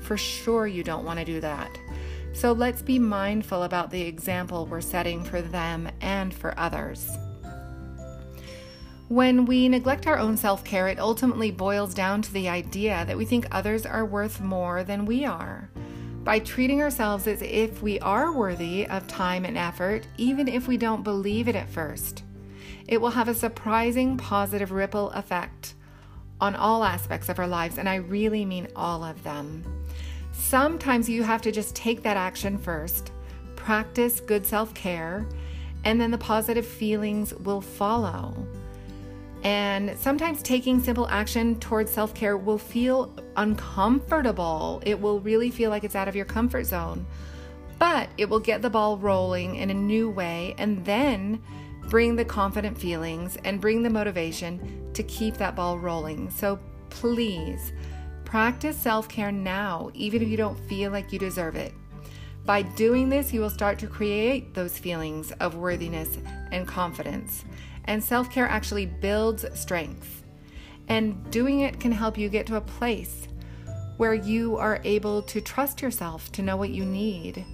For 0.00 0.16
sure, 0.16 0.66
you 0.66 0.82
don't 0.82 1.04
want 1.04 1.18
to 1.18 1.24
do 1.24 1.40
that. 1.42 1.78
So 2.32 2.52
let's 2.52 2.80
be 2.80 2.98
mindful 2.98 3.62
about 3.62 3.90
the 3.90 4.02
example 4.02 4.66
we're 4.66 4.80
setting 4.80 5.22
for 5.22 5.42
them 5.42 5.88
and 6.00 6.32
for 6.32 6.58
others. 6.58 7.08
When 9.08 9.44
we 9.44 9.68
neglect 9.68 10.06
our 10.06 10.18
own 10.18 10.36
self 10.36 10.64
care, 10.64 10.88
it 10.88 10.98
ultimately 10.98 11.50
boils 11.50 11.94
down 11.94 12.22
to 12.22 12.32
the 12.32 12.48
idea 12.48 13.04
that 13.06 13.16
we 13.16 13.26
think 13.26 13.46
others 13.50 13.84
are 13.84 14.04
worth 14.04 14.40
more 14.40 14.82
than 14.82 15.04
we 15.04 15.24
are 15.24 15.70
by 16.26 16.40
treating 16.40 16.82
ourselves 16.82 17.28
as 17.28 17.40
if 17.40 17.80
we 17.80 18.00
are 18.00 18.32
worthy 18.32 18.84
of 18.88 19.06
time 19.06 19.44
and 19.44 19.56
effort, 19.56 20.08
even 20.16 20.48
if 20.48 20.66
we 20.66 20.76
don't 20.76 21.04
believe 21.04 21.46
it 21.46 21.54
at 21.54 21.70
first. 21.70 22.24
It 22.88 23.00
will 23.00 23.10
have 23.10 23.28
a 23.28 23.34
surprising 23.34 24.16
positive 24.16 24.72
ripple 24.72 25.10
effect 25.12 25.74
on 26.40 26.56
all 26.56 26.82
aspects 26.82 27.28
of 27.28 27.38
our 27.38 27.46
lives, 27.46 27.78
and 27.78 27.88
I 27.88 27.94
really 27.94 28.44
mean 28.44 28.66
all 28.74 29.04
of 29.04 29.22
them. 29.22 29.86
Sometimes 30.32 31.08
you 31.08 31.22
have 31.22 31.42
to 31.42 31.52
just 31.52 31.76
take 31.76 32.02
that 32.02 32.16
action 32.16 32.58
first, 32.58 33.12
practice 33.54 34.18
good 34.18 34.44
self 34.44 34.74
care, 34.74 35.28
and 35.84 36.00
then 36.00 36.10
the 36.10 36.18
positive 36.18 36.66
feelings 36.66 37.34
will 37.34 37.60
follow. 37.60 38.34
And 39.46 39.96
sometimes 39.96 40.42
taking 40.42 40.82
simple 40.82 41.06
action 41.06 41.60
towards 41.60 41.92
self 41.92 42.12
care 42.14 42.36
will 42.36 42.58
feel 42.58 43.14
uncomfortable. 43.36 44.82
It 44.84 45.00
will 45.00 45.20
really 45.20 45.52
feel 45.52 45.70
like 45.70 45.84
it's 45.84 45.94
out 45.94 46.08
of 46.08 46.16
your 46.16 46.24
comfort 46.24 46.64
zone. 46.64 47.06
But 47.78 48.08
it 48.18 48.28
will 48.28 48.40
get 48.40 48.60
the 48.60 48.70
ball 48.70 48.98
rolling 48.98 49.54
in 49.54 49.70
a 49.70 49.74
new 49.74 50.10
way 50.10 50.56
and 50.58 50.84
then 50.84 51.40
bring 51.88 52.16
the 52.16 52.24
confident 52.24 52.76
feelings 52.76 53.38
and 53.44 53.60
bring 53.60 53.84
the 53.84 53.90
motivation 53.90 54.90
to 54.94 55.04
keep 55.04 55.36
that 55.36 55.54
ball 55.54 55.78
rolling. 55.78 56.28
So 56.30 56.58
please 56.90 57.72
practice 58.24 58.76
self 58.76 59.08
care 59.08 59.30
now, 59.30 59.92
even 59.94 60.22
if 60.22 60.28
you 60.28 60.36
don't 60.36 60.58
feel 60.68 60.90
like 60.90 61.12
you 61.12 61.20
deserve 61.20 61.54
it. 61.54 61.72
By 62.44 62.62
doing 62.62 63.08
this, 63.08 63.32
you 63.32 63.40
will 63.40 63.50
start 63.50 63.78
to 63.78 63.86
create 63.86 64.54
those 64.54 64.76
feelings 64.76 65.30
of 65.38 65.54
worthiness 65.54 66.18
and 66.50 66.66
confidence. 66.66 67.44
And 67.86 68.02
self 68.02 68.30
care 68.30 68.48
actually 68.48 68.86
builds 68.86 69.44
strength. 69.58 70.24
And 70.88 71.30
doing 71.30 71.60
it 71.60 71.80
can 71.80 71.92
help 71.92 72.16
you 72.16 72.28
get 72.28 72.46
to 72.46 72.56
a 72.56 72.60
place 72.60 73.26
where 73.96 74.14
you 74.14 74.56
are 74.56 74.80
able 74.84 75.22
to 75.22 75.40
trust 75.40 75.82
yourself 75.82 76.30
to 76.32 76.42
know 76.42 76.56
what 76.56 76.70
you 76.70 76.84
need. 76.84 77.44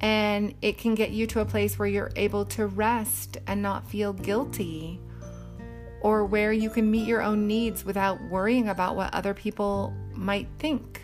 And 0.00 0.54
it 0.62 0.78
can 0.78 0.94
get 0.94 1.10
you 1.10 1.26
to 1.28 1.40
a 1.40 1.44
place 1.44 1.78
where 1.78 1.88
you're 1.88 2.12
able 2.16 2.44
to 2.46 2.66
rest 2.66 3.38
and 3.46 3.60
not 3.60 3.88
feel 3.88 4.12
guilty, 4.12 5.00
or 6.00 6.24
where 6.24 6.52
you 6.52 6.70
can 6.70 6.90
meet 6.90 7.06
your 7.06 7.22
own 7.22 7.46
needs 7.46 7.84
without 7.84 8.20
worrying 8.22 8.68
about 8.68 8.96
what 8.96 9.12
other 9.12 9.34
people 9.34 9.94
might 10.14 10.48
think. 10.58 11.02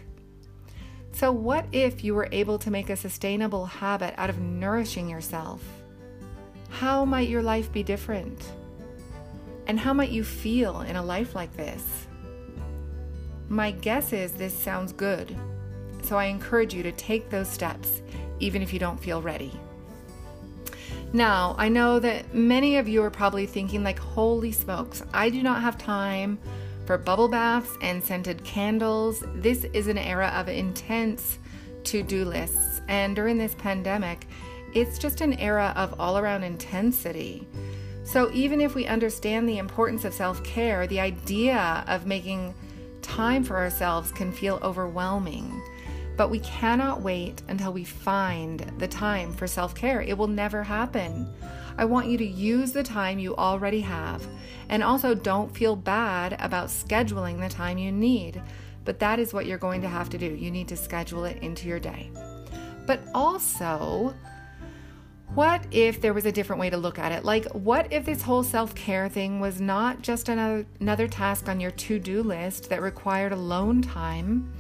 So, 1.13 1.33
what 1.33 1.67
if 1.73 2.05
you 2.05 2.15
were 2.15 2.29
able 2.33 2.59
to 2.59 2.71
make 2.71 2.91
a 2.91 2.97
sustainable 2.97 3.67
habit 3.67 4.15
out 4.17 4.31
of 4.31 4.39
nourishing 4.39 5.09
yourself? 5.09 5.63
How 6.81 7.07
might 7.07 7.31
your 7.31 7.41
life 7.41 7.73
be 7.73 7.83
different? 7.83 8.53
And 9.67 9.81
how 9.81 9.95
might 9.95 10.11
you 10.11 10.23
feel 10.23 10.83
in 10.83 10.97
a 10.97 11.03
life 11.03 11.35
like 11.35 11.57
this? 11.57 11.83
My 13.49 13.71
guess 13.71 14.13
is 14.13 14.33
this 14.33 14.53
sounds 14.53 14.93
good, 14.93 15.35
so 16.03 16.19
I 16.19 16.27
encourage 16.27 16.75
you 16.75 16.83
to 16.83 16.93
take 16.93 17.31
those 17.31 17.49
steps, 17.49 18.03
even 18.41 18.61
if 18.61 18.75
you 18.75 18.79
don't 18.79 19.01
feel 19.01 19.23
ready. 19.23 19.59
Now, 21.15 21.55
I 21.57 21.71
know 21.71 21.99
that 21.99 22.35
many 22.35 22.77
of 22.77 22.87
you 22.87 23.03
are 23.05 23.11
probably 23.11 23.47
thinking, 23.47 23.83
like, 23.83 23.99
holy 23.99 24.53
smokes, 24.53 25.03
I 25.15 25.31
do 25.31 25.43
not 25.43 25.63
have 25.63 25.79
time 25.79 26.39
for 26.85 26.99
bubble 26.99 27.29
baths 27.29 27.71
and 27.81 28.05
scented 28.05 28.45
candles. 28.45 29.25
This 29.37 29.65
is 29.73 29.87
an 29.87 29.97
era 29.97 30.29
of 30.37 30.51
intense 30.51 31.39
to 31.85 32.03
do 32.03 32.27
lists, 32.27 32.83
and 32.87 33.17
during 33.17 33.39
this 33.39 33.55
pandemic, 33.55 34.27
it's 34.75 34.99
just 34.99 35.21
an 35.21 35.35
era 35.35 35.73
of 35.77 35.99
all 36.01 36.19
around 36.19 36.43
intensity. 36.43 37.47
So, 38.05 38.31
even 38.33 38.61
if 38.61 38.75
we 38.75 38.87
understand 38.87 39.49
the 39.49 39.59
importance 39.59 40.05
of 40.05 40.15
self 40.15 40.43
care, 40.45 40.87
the 40.87 41.01
idea 41.01 41.85
of 41.89 42.07
making 42.07 42.55
time 43.03 43.43
for 43.43 43.57
ourselves 43.57 44.13
can 44.13 44.33
feel 44.33 44.61
overwhelming. 44.63 45.61
But 46.17 46.31
we 46.31 46.39
cannot 46.41 47.03
wait 47.03 47.43
until 47.49 47.73
we 47.73 47.85
find 47.85 48.61
the 48.79 48.89
time 48.89 49.33
for 49.33 49.47
self 49.47 49.75
care. 49.75 50.03
It 50.03 50.17
will 50.17 50.29
never 50.29 50.63
happen. 50.63 51.29
I 51.79 51.85
want 51.85 52.09
you 52.09 52.17
to 52.19 52.25
use 52.25 52.73
the 52.73 52.83
time 52.83 53.19
you 53.19 53.37
already 53.37 53.81
have. 53.81 54.27
And 54.69 54.83
also, 54.83 55.15
don't 55.15 55.55
feel 55.55 55.77
bad 55.77 56.37
about 56.41 56.69
scheduling 56.69 57.41
the 57.41 57.55
time 57.55 57.77
you 57.77 57.93
need. 57.93 58.41
But 58.85 59.01
that 59.01 59.19
is 59.19 59.35
what 59.35 59.47
you're 59.47 59.59
going 59.59 59.83
to 59.83 59.89
have 59.89 60.09
to 60.11 60.19
do. 60.19 60.27
You 60.27 60.51
need 60.51 60.69
to 60.69 60.77
schedule 60.77 61.25
it 61.25 61.43
into 61.43 61.69
your 61.69 61.81
day. 61.81 62.11
But 62.87 63.01
also, 63.15 64.15
what 65.35 65.63
if 65.71 66.01
there 66.01 66.15
was 66.15 66.25
a 66.25 66.33
different 66.33 66.61
way 66.61 66.71
to 66.71 66.77
look 66.77 66.99
at 66.99 67.13
it? 67.13 67.25
Like, 67.25 67.47
what 67.53 67.93
if 67.93 68.05
this 68.05 68.23
whole 68.23 68.43
self 68.43 68.75
care 68.75 69.09
thing 69.09 69.41
was 69.41 69.61
not 69.61 70.03
just 70.03 70.29
another, 70.29 70.67
another 70.81 71.09
task 71.09 71.49
on 71.49 71.61
your 71.61 71.73
to 71.73 71.99
do 71.99 72.23
list 72.23 72.71
that 72.71 72.81
required 72.81 73.33
alone 73.33 73.83
time, 73.83 74.53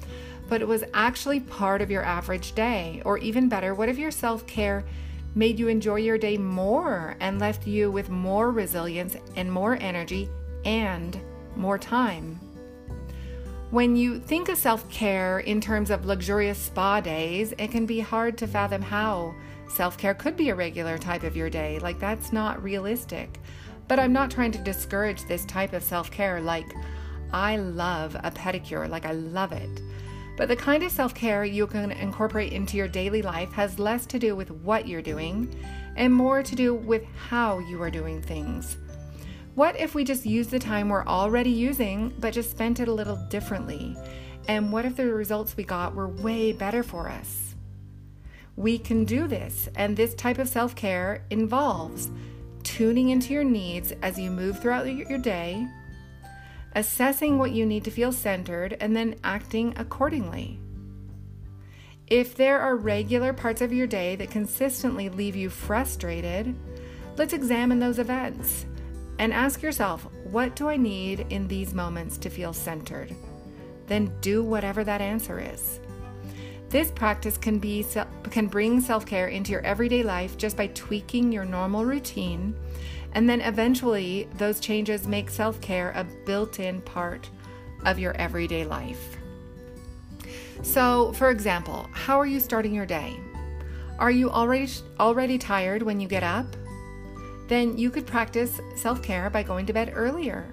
but 0.49 0.61
it 0.61 0.69
was 0.69 0.85
actually 0.93 1.41
part 1.41 1.83
of 1.83 1.91
your 1.91 2.03
average 2.03 2.55
day? 2.55 3.01
Or 3.05 3.19
even 3.19 3.49
better, 3.49 3.75
what 3.75 3.89
if 3.89 3.99
your 3.99 4.11
self 4.11 4.47
care 4.47 4.85
made 5.35 5.59
you 5.59 5.69
enjoy 5.69 5.97
your 5.97 6.19
day 6.19 6.37
more 6.37 7.17
and 7.21 7.39
left 7.39 7.67
you 7.67 7.91
with 7.91 8.09
more 8.09 8.51
resilience 8.51 9.17
and 9.37 9.51
more 9.51 9.79
energy 9.81 10.29
and 10.65 11.19
more 11.55 11.79
time? 11.79 12.41
When 13.71 13.97
you 13.97 14.19
think 14.19 14.49
of 14.49 14.59
self 14.59 14.89
care 14.91 15.41
in 15.41 15.61
terms 15.61 15.91
of 15.91 16.07
luxurious 16.07 16.59
spa 16.59 17.01
days, 17.01 17.55
it 17.57 17.71
can 17.71 17.87
be 17.87 18.01
hard 18.01 18.37
to 18.39 18.47
fathom 18.47 18.83
how 18.83 19.35
Self 19.69 19.99
care 19.99 20.15
could 20.15 20.37
be 20.37 20.51
a 20.51 20.55
regular 20.55 20.99
type 20.99 21.23
of 21.23 21.37
your 21.37 21.51
day. 21.51 21.79
Like, 21.79 21.99
that's 21.99 22.33
not 22.33 22.63
realistic. 22.63 23.41
But 23.89 23.99
I'm 23.99 24.13
not 24.13 24.31
trying 24.31 24.53
to 24.53 24.59
discourage 24.59 25.25
this 25.25 25.45
type 25.45 25.73
of 25.73 25.83
self 25.83 26.11
care. 26.11 26.41
Like, 26.41 26.67
I 27.33 27.57
love 27.57 28.15
a 28.17 28.31
pedicure, 28.31 28.89
like, 28.89 29.05
I 29.05 29.13
love 29.13 29.53
it. 29.53 29.83
But 30.37 30.49
the 30.49 30.57
kind 30.57 30.83
of 30.83 30.93
self 30.93 31.15
care 31.15 31.45
you 31.45 31.67
can 31.67 31.93
incorporate 31.93 32.53
into 32.53 32.77
your 32.77 32.89
daily 32.89 33.23
life 33.23 33.53
has 33.53 33.79
less 33.79 34.07
to 34.07 34.19
do 34.19 34.37
with 34.37 34.51
what 34.51 34.87
you're 34.87 35.03
doing 35.03 35.55
and 35.97 36.13
more 36.13 36.43
to 36.43 36.55
do 36.55 36.75
with 36.75 37.05
how 37.29 37.59
you 37.59 37.83
are 37.83 37.91
doing 37.91 38.21
things. 38.21 38.77
What 39.55 39.81
if 39.81 39.95
we 39.95 40.05
just 40.05 40.27
use 40.27 40.49
the 40.49 40.59
time 40.59 40.91
we're 40.91 41.07
already 41.07 41.51
using, 41.51 42.13
but 42.19 42.35
just 42.35 42.51
spent 42.51 42.81
it 42.81 42.89
a 42.89 42.93
little 42.93 43.17
differently? 43.31 43.97
And 44.49 44.71
what 44.71 44.85
if 44.85 44.97
the 44.97 45.07
results 45.07 45.57
we 45.57 45.65
got 45.65 45.95
were 45.95 46.09
way 46.09 46.53
better 46.53 46.83
for 46.83 47.09
us? 47.09 47.46
We 48.57 48.79
can 48.79 49.05
do 49.05 49.29
this, 49.29 49.69
and 49.77 49.97
this 49.97 50.15
type 50.15 50.39
of 50.39 50.49
self 50.49 50.75
care 50.75 51.23
involves 51.31 52.11
tuning 52.63 53.11
into 53.11 53.33
your 53.33 53.45
needs 53.45 53.93
as 54.03 54.19
you 54.19 54.31
move 54.31 54.59
throughout 54.59 54.87
your 54.87 55.19
day, 55.19 55.67
assessing 56.75 57.39
what 57.39 57.53
you 57.53 57.65
need 57.67 57.85
to 57.85 57.91
feel 57.91 58.13
centered, 58.13 58.77
and 58.81 58.97
then 58.97 59.17
acting 59.23 59.75
accordingly. 59.77 60.59
If 62.09 62.35
there 62.35 62.61
are 62.61 62.77
regular 62.77 63.33
parts 63.33 63.61
of 63.61 63.73
your 63.73 63.87
day 63.87 64.17
that 64.17 64.31
consistently 64.31 65.09
leave 65.09 65.37
you 65.37 65.51
frustrated, 65.51 66.55
let's 67.17 67.33
examine 67.33 67.79
those 67.79 67.99
events 67.99 68.65
and 69.19 69.33
ask 69.33 69.61
yourself, 69.61 70.07
what 70.31 70.57
do 70.57 70.69
I 70.69 70.77
need 70.77 71.27
in 71.31 71.49
these 71.49 71.75
moments 71.75 72.17
to 72.19 72.31
feel 72.31 72.53
centered? 72.53 73.15
Then 73.87 74.13
do 74.21 74.43
whatever 74.43 74.85
that 74.85 75.01
answer 75.01 75.41
is. 75.41 75.81
This 76.77 76.91
practice 76.91 77.39
can 77.39 77.59
be 77.59 77.87
can 78.29 78.49
bring 78.49 78.83
self-care 78.83 79.29
into 79.29 79.51
your 79.51 79.63
everyday 79.63 80.03
life 80.03 80.37
just 80.37 80.59
by 80.59 80.67
tweaking 80.67 81.33
your 81.33 81.47
normal 81.47 81.87
routine, 81.87 82.55
and 83.15 83.27
then 83.27 83.41
eventually 83.41 84.29
those 84.37 84.61
changes 84.61 85.07
make 85.07 85.31
self-care 85.31 85.93
a 85.93 86.05
built-in 86.27 86.83
part 86.83 87.31
of 87.87 87.99
your 87.99 88.13
everyday 88.17 88.67
life. 88.67 89.17
So, 90.61 91.15
for 91.15 91.31
example, 91.31 91.89
how 91.93 92.21
are 92.21 92.27
you 92.27 92.41
starting 92.41 92.75
your 92.75 92.85
day? 92.85 93.17
Are 93.99 94.11
you 94.11 94.31
already 94.31 94.69
already 95.01 95.39
tired 95.39 95.81
when 95.83 95.99
you 95.99 96.07
get 96.07 96.23
up? 96.23 96.45
Then 97.49 97.79
you 97.79 97.89
could 97.89 98.07
practice 98.07 98.61
self-care 98.77 99.31
by 99.31 99.45
going 99.45 99.65
to 99.65 99.73
bed 99.73 99.93
earlier. 99.95 100.53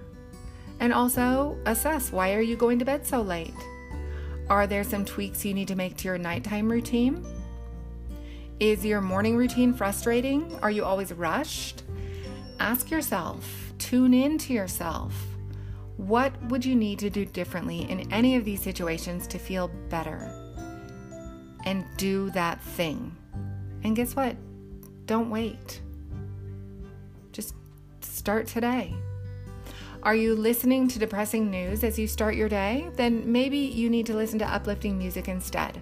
And 0.80 0.94
also 0.94 1.58
assess 1.66 2.14
why 2.14 2.34
are 2.34 2.40
you 2.40 2.56
going 2.56 2.80
to 2.80 2.86
bed 2.86 3.06
so 3.06 3.22
late? 3.22 3.54
Are 4.50 4.68
there 4.68 4.84
some 4.84 5.06
tweaks 5.06 5.46
you 5.46 5.54
need 5.54 5.70
to 5.70 5.76
make 5.76 5.98
to 5.98 6.08
your 6.08 6.18
nighttime 6.18 6.72
routine? 6.72 7.26
Is 8.60 8.86
your 8.86 9.02
morning 9.02 9.36
routine 9.36 9.74
frustrating? 9.74 10.58
Are 10.62 10.72
you 10.72 10.84
always 10.84 11.14
rushed? 11.14 11.84
Ask 12.60 12.92
yourself, 12.92 13.74
tune 13.78 14.14
in 14.14 14.38
to 14.40 14.54
yourself. 14.54 15.14
What 15.98 16.34
would 16.46 16.66
you 16.66 16.76
need 16.76 17.00
to 17.00 17.10
do 17.10 17.26
differently 17.26 17.90
in 17.90 18.12
any 18.12 18.36
of 18.36 18.46
these 18.46 18.62
situations 18.62 19.28
to 19.28 19.38
feel 19.38 19.70
better? 19.90 20.32
And 21.66 21.86
do 21.98 22.30
that 22.32 22.62
thing. 22.62 23.16
And 23.84 23.96
guess 23.96 24.16
what? 24.16 24.36
Don't 25.06 25.30
wait. 25.30 25.82
Just 27.32 27.56
start 28.02 28.48
today. 28.48 28.94
Are 30.04 30.16
you 30.16 30.36
listening 30.36 30.90
to 30.90 31.00
depressing 31.00 31.50
news 31.50 31.82
as 31.82 31.98
you 31.98 32.08
start 32.08 32.36
your 32.36 32.50
day? 32.50 32.90
Then 32.98 33.32
maybe 33.32 33.58
you 33.58 33.90
need 33.90 34.06
to 34.08 34.14
listen 34.14 34.38
to 34.40 34.54
uplifting 34.54 34.98
music 34.98 35.30
instead. 35.30 35.82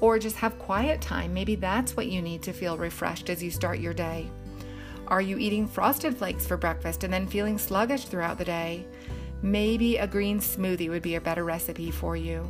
Or 0.00 0.16
just 0.20 0.36
have 0.36 0.60
quiet 0.60 1.00
time. 1.00 1.34
Maybe 1.34 1.56
that's 1.56 1.96
what 1.96 2.06
you 2.06 2.22
need 2.22 2.40
to 2.42 2.52
feel 2.52 2.76
refreshed 2.76 3.28
as 3.30 3.42
you 3.42 3.50
start 3.50 3.80
your 3.80 3.92
day. 3.92 4.30
Are 5.08 5.20
you 5.20 5.38
eating 5.38 5.66
frosted 5.66 6.16
flakes 6.16 6.46
for 6.46 6.56
breakfast 6.56 7.02
and 7.02 7.12
then 7.12 7.26
feeling 7.26 7.58
sluggish 7.58 8.04
throughout 8.04 8.38
the 8.38 8.44
day? 8.44 8.86
Maybe 9.42 9.96
a 9.96 10.06
green 10.06 10.38
smoothie 10.38 10.88
would 10.88 11.02
be 11.02 11.16
a 11.16 11.20
better 11.20 11.44
recipe 11.44 11.90
for 11.90 12.16
you. 12.16 12.48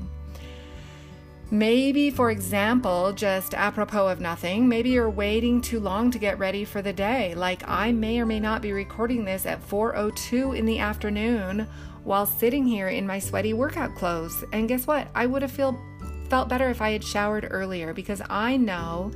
Maybe, 1.51 2.11
for 2.11 2.31
example, 2.31 3.15
just 3.15 3.55
apropos 3.55 4.09
of 4.09 4.21
nothing, 4.21 4.69
maybe 4.69 4.91
you're 4.91 5.09
waiting 5.09 5.63
too 5.63 5.81
long 5.81 6.11
to 6.11 6.19
get 6.19 6.39
ready 6.39 6.63
for 6.63 6.83
the 6.83 6.93
day. 6.93 7.35
Like 7.35 7.67
I 7.67 7.91
may 7.91 8.21
or 8.21 8.27
may 8.27 8.39
not 8.39 8.61
be 8.61 8.73
recording 8.73 9.25
this 9.25 9.47
at 9.47 9.67
4:02 9.67 10.53
in 10.53 10.67
the 10.67 10.79
afternoon 10.79 11.67
while 12.05 12.27
sitting 12.27 12.67
here 12.67 12.89
in 12.89 13.07
my 13.07 13.19
sweaty 13.19 13.55
workout 13.55 13.95
clothes. 13.95 14.45
And 14.53 14.69
guess 14.69 14.87
what? 14.87 15.09
I 15.15 15.25
would 15.25 15.41
have 15.41 15.51
feel, 15.51 15.81
felt 16.29 16.51
better 16.51 16.69
if 16.69 16.83
I 16.83 16.91
had 16.91 17.03
showered 17.03 17.49
earlier 17.51 17.95
because 17.95 18.21
I 18.29 18.59
know 18.59 19.11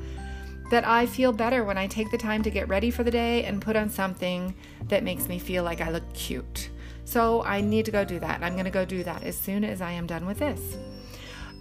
that 0.70 0.86
I 0.86 1.04
feel 1.04 1.32
better 1.32 1.64
when 1.64 1.76
I 1.76 1.86
take 1.86 2.10
the 2.10 2.16
time 2.16 2.42
to 2.44 2.50
get 2.50 2.66
ready 2.66 2.90
for 2.90 3.04
the 3.04 3.10
day 3.10 3.44
and 3.44 3.60
put 3.60 3.76
on 3.76 3.90
something 3.90 4.54
that 4.88 5.04
makes 5.04 5.28
me 5.28 5.38
feel 5.38 5.64
like 5.64 5.82
I 5.82 5.90
look 5.90 6.14
cute. 6.14 6.70
So 7.04 7.42
I 7.42 7.60
need 7.60 7.84
to 7.84 7.90
go 7.90 8.06
do 8.06 8.18
that. 8.20 8.42
I'm 8.42 8.54
going 8.54 8.64
to 8.64 8.70
go 8.70 8.86
do 8.86 9.04
that 9.04 9.22
as 9.22 9.36
soon 9.36 9.64
as 9.64 9.82
I 9.82 9.90
am 9.92 10.06
done 10.06 10.24
with 10.24 10.38
this. 10.38 10.78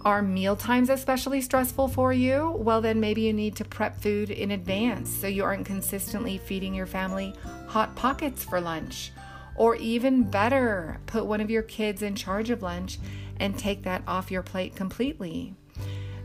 Are 0.04 0.20
meal 0.20 0.56
times 0.56 0.90
especially 0.90 1.40
stressful 1.40 1.86
for 1.86 2.12
you? 2.12 2.50
Well, 2.58 2.80
then 2.80 2.98
maybe 2.98 3.20
you 3.20 3.32
need 3.32 3.54
to 3.56 3.64
prep 3.64 4.00
food 4.00 4.30
in 4.30 4.50
advance 4.50 5.08
so 5.08 5.28
you 5.28 5.44
aren't 5.44 5.64
consistently 5.64 6.38
feeding 6.38 6.74
your 6.74 6.86
family 6.86 7.36
hot 7.68 7.94
pockets 7.94 8.42
for 8.42 8.60
lunch. 8.60 9.12
Or 9.54 9.76
even 9.76 10.24
better, 10.24 10.98
put 11.06 11.26
one 11.26 11.40
of 11.40 11.50
your 11.50 11.62
kids 11.62 12.02
in 12.02 12.16
charge 12.16 12.50
of 12.50 12.62
lunch 12.62 12.98
and 13.38 13.56
take 13.56 13.84
that 13.84 14.02
off 14.08 14.32
your 14.32 14.42
plate 14.42 14.74
completely. 14.74 15.54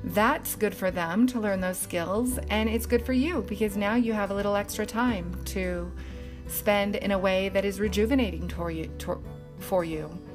That's 0.04 0.56
good 0.56 0.74
for 0.74 0.90
them 0.90 1.28
to 1.28 1.40
learn 1.40 1.62
those 1.62 1.78
skills, 1.78 2.40
and 2.50 2.70
it's 2.70 2.86
good 2.88 3.06
for 3.06 3.14
you 3.14 3.44
because 3.48 3.78
now 3.78 3.94
you 3.94 4.14
have 4.14 4.32
a 4.32 4.34
little 4.34 4.56
extra 4.56 4.88
time 4.88 5.40
to 5.46 5.92
spend 6.48 6.96
in 6.96 7.12
a 7.12 7.20
way 7.20 7.50
that 7.50 7.66
is 7.66 7.80
rejuvenating 7.80 8.48
for 8.50 9.84
you. 9.84 10.27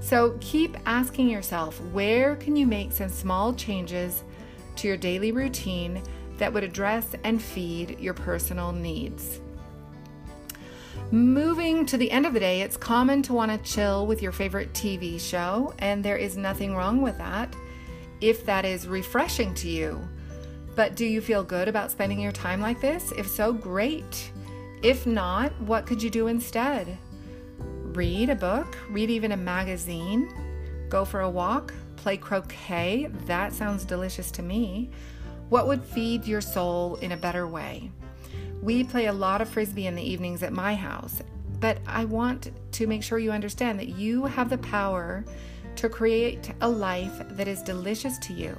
So 0.00 0.36
keep 0.40 0.76
asking 0.86 1.28
yourself 1.28 1.80
where 1.92 2.36
can 2.36 2.56
you 2.56 2.66
make 2.66 2.92
some 2.92 3.08
small 3.08 3.52
changes 3.54 4.22
to 4.76 4.88
your 4.88 4.96
daily 4.96 5.30
routine 5.30 6.02
that 6.40 6.52
would 6.52 6.64
address 6.64 7.14
and 7.22 7.40
feed 7.40 8.00
your 8.00 8.14
personal 8.14 8.72
needs. 8.72 9.40
Moving 11.12 11.86
to 11.86 11.96
the 11.96 12.10
end 12.10 12.26
of 12.26 12.32
the 12.32 12.40
day, 12.40 12.62
it's 12.62 12.76
common 12.76 13.22
to 13.22 13.34
want 13.34 13.50
to 13.50 13.70
chill 13.70 14.06
with 14.06 14.22
your 14.22 14.32
favorite 14.32 14.72
TV 14.72 15.20
show, 15.20 15.74
and 15.78 16.04
there 16.04 16.16
is 16.16 16.36
nothing 16.36 16.74
wrong 16.74 17.02
with 17.02 17.18
that 17.18 17.54
if 18.20 18.44
that 18.46 18.64
is 18.64 18.86
refreshing 18.86 19.54
to 19.54 19.68
you. 19.68 20.00
But 20.76 20.94
do 20.94 21.04
you 21.04 21.20
feel 21.20 21.42
good 21.42 21.68
about 21.68 21.90
spending 21.90 22.20
your 22.20 22.32
time 22.32 22.60
like 22.60 22.80
this? 22.80 23.12
If 23.12 23.28
so, 23.28 23.52
great. 23.52 24.30
If 24.82 25.06
not, 25.06 25.52
what 25.60 25.86
could 25.86 26.02
you 26.02 26.10
do 26.10 26.28
instead? 26.28 26.96
Read 27.94 28.30
a 28.30 28.34
book, 28.34 28.78
read 28.88 29.10
even 29.10 29.32
a 29.32 29.36
magazine, 29.36 30.32
go 30.88 31.04
for 31.04 31.20
a 31.20 31.30
walk, 31.30 31.74
play 31.96 32.16
croquet. 32.16 33.08
That 33.26 33.52
sounds 33.52 33.84
delicious 33.84 34.30
to 34.32 34.42
me. 34.42 34.90
What 35.48 35.66
would 35.66 35.84
feed 35.84 36.26
your 36.26 36.40
soul 36.40 36.96
in 36.96 37.12
a 37.12 37.16
better 37.16 37.46
way? 37.46 37.90
We 38.62 38.84
play 38.84 39.06
a 39.06 39.12
lot 39.12 39.40
of 39.40 39.48
frisbee 39.48 39.86
in 39.86 39.94
the 39.94 40.02
evenings 40.02 40.42
at 40.42 40.52
my 40.52 40.74
house, 40.74 41.22
but 41.58 41.78
I 41.86 42.04
want 42.04 42.50
to 42.72 42.86
make 42.86 43.02
sure 43.02 43.18
you 43.18 43.32
understand 43.32 43.78
that 43.80 43.88
you 43.88 44.24
have 44.24 44.50
the 44.50 44.58
power 44.58 45.24
to 45.76 45.88
create 45.88 46.52
a 46.60 46.68
life 46.68 47.22
that 47.30 47.48
is 47.48 47.62
delicious 47.62 48.18
to 48.18 48.32
you. 48.32 48.56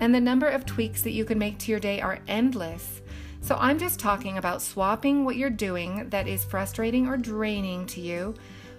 And 0.00 0.14
the 0.14 0.20
number 0.20 0.48
of 0.48 0.66
tweaks 0.66 1.02
that 1.02 1.12
you 1.12 1.24
can 1.24 1.38
make 1.38 1.58
to 1.60 1.70
your 1.70 1.80
day 1.80 2.00
are 2.00 2.18
endless. 2.28 3.00
So 3.40 3.56
I'm 3.58 3.78
just 3.78 4.00
talking 4.00 4.38
about 4.38 4.60
swapping 4.60 5.24
what 5.24 5.36
you're 5.36 5.48
doing 5.48 6.08
that 6.10 6.26
is 6.26 6.44
frustrating 6.44 7.06
or 7.06 7.16
draining 7.16 7.86
to 7.86 8.00
you 8.00 8.34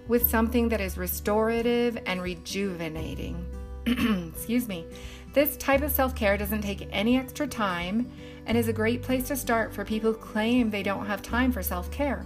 with 0.08 0.28
something 0.28 0.68
that 0.70 0.80
is 0.80 0.98
restorative 0.98 1.98
and 2.06 2.22
rejuvenating. 2.22 3.44
Excuse 4.34 4.66
me. 4.66 4.86
This 5.34 5.56
type 5.58 5.82
of 5.82 5.92
self 5.92 6.14
care 6.16 6.36
doesn't 6.36 6.62
take 6.62 6.88
any 6.90 7.16
extra 7.16 7.46
time 7.46 8.10
and 8.46 8.56
is 8.56 8.68
a 8.68 8.72
great 8.72 9.02
place 9.02 9.28
to 9.28 9.36
start 9.36 9.72
for 9.72 9.84
people 9.84 10.12
who 10.12 10.18
claim 10.18 10.70
they 10.70 10.82
don't 10.82 11.06
have 11.06 11.22
time 11.22 11.52
for 11.52 11.62
self 11.62 11.90
care. 11.90 12.24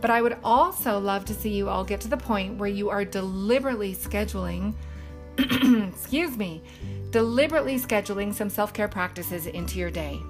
But 0.00 0.10
I 0.10 0.22
would 0.22 0.38
also 0.42 0.98
love 0.98 1.24
to 1.26 1.34
see 1.34 1.50
you 1.50 1.68
all 1.68 1.84
get 1.84 2.00
to 2.02 2.08
the 2.08 2.16
point 2.16 2.56
where 2.56 2.68
you 2.68 2.88
are 2.88 3.04
deliberately 3.04 3.94
scheduling, 3.94 4.74
excuse 5.38 6.36
me, 6.36 6.62
deliberately 7.10 7.78
scheduling 7.78 8.32
some 8.32 8.48
self 8.48 8.72
care 8.72 8.88
practices 8.88 9.46
into 9.46 9.78
your 9.78 9.90
day. 9.90 10.20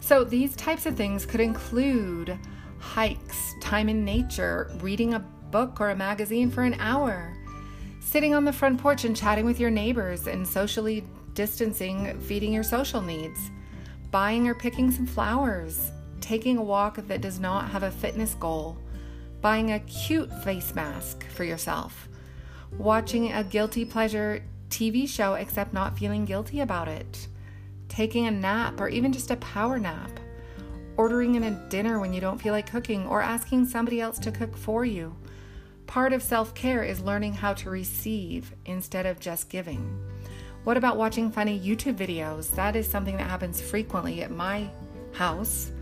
So 0.00 0.24
these 0.24 0.54
types 0.56 0.86
of 0.86 0.96
things 0.96 1.24
could 1.24 1.40
include 1.40 2.38
hikes, 2.78 3.54
time 3.60 3.88
in 3.88 4.04
nature, 4.04 4.70
reading 4.80 5.14
a 5.14 5.24
book 5.50 5.80
or 5.80 5.90
a 5.90 5.96
magazine 5.96 6.50
for 6.50 6.62
an 6.62 6.74
hour, 6.78 7.36
sitting 8.00 8.34
on 8.34 8.44
the 8.44 8.52
front 8.52 8.80
porch 8.80 9.04
and 9.04 9.16
chatting 9.16 9.44
with 9.44 9.60
your 9.60 9.70
neighbors 9.70 10.26
and 10.26 10.46
socially 10.46 11.04
distancing, 11.34 12.18
feeding 12.20 12.52
your 12.52 12.62
social 12.62 13.00
needs, 13.00 13.50
buying 14.10 14.48
or 14.48 14.54
picking 14.54 14.90
some 14.90 15.06
flowers, 15.06 15.90
taking 16.20 16.56
a 16.56 16.62
walk 16.62 16.96
that 16.96 17.20
does 17.20 17.40
not 17.40 17.70
have 17.70 17.82
a 17.82 17.90
fitness 17.90 18.34
goal, 18.34 18.76
buying 19.40 19.72
a 19.72 19.80
cute 19.80 20.32
face 20.42 20.74
mask 20.74 21.26
for 21.28 21.44
yourself, 21.44 22.08
watching 22.78 23.32
a 23.32 23.44
guilty 23.44 23.84
pleasure 23.84 24.42
TV 24.68 25.08
show 25.08 25.34
except 25.34 25.72
not 25.72 25.98
feeling 25.98 26.24
guilty 26.24 26.60
about 26.60 26.88
it, 26.88 27.28
taking 27.88 28.26
a 28.26 28.30
nap 28.30 28.80
or 28.80 28.88
even 28.88 29.12
just 29.12 29.30
a 29.30 29.36
power 29.36 29.78
nap, 29.78 30.20
ordering 30.96 31.34
in 31.34 31.44
a 31.44 31.68
dinner 31.68 31.98
when 31.98 32.12
you 32.12 32.20
don't 32.20 32.40
feel 32.40 32.52
like 32.52 32.70
cooking, 32.70 33.06
or 33.06 33.22
asking 33.22 33.66
somebody 33.66 34.00
else 34.00 34.18
to 34.18 34.30
cook 34.30 34.56
for 34.56 34.84
you. 34.84 35.14
Part 35.90 36.12
of 36.12 36.22
self 36.22 36.54
care 36.54 36.84
is 36.84 37.00
learning 37.00 37.34
how 37.34 37.52
to 37.54 37.68
receive 37.68 38.54
instead 38.64 39.06
of 39.06 39.18
just 39.18 39.48
giving. 39.48 40.00
What 40.62 40.76
about 40.76 40.96
watching 40.96 41.32
funny 41.32 41.58
YouTube 41.58 41.96
videos? 41.96 42.48
That 42.52 42.76
is 42.76 42.86
something 42.86 43.16
that 43.16 43.28
happens 43.28 43.60
frequently 43.60 44.22
at 44.22 44.30
my 44.30 44.70
house. 45.14 45.72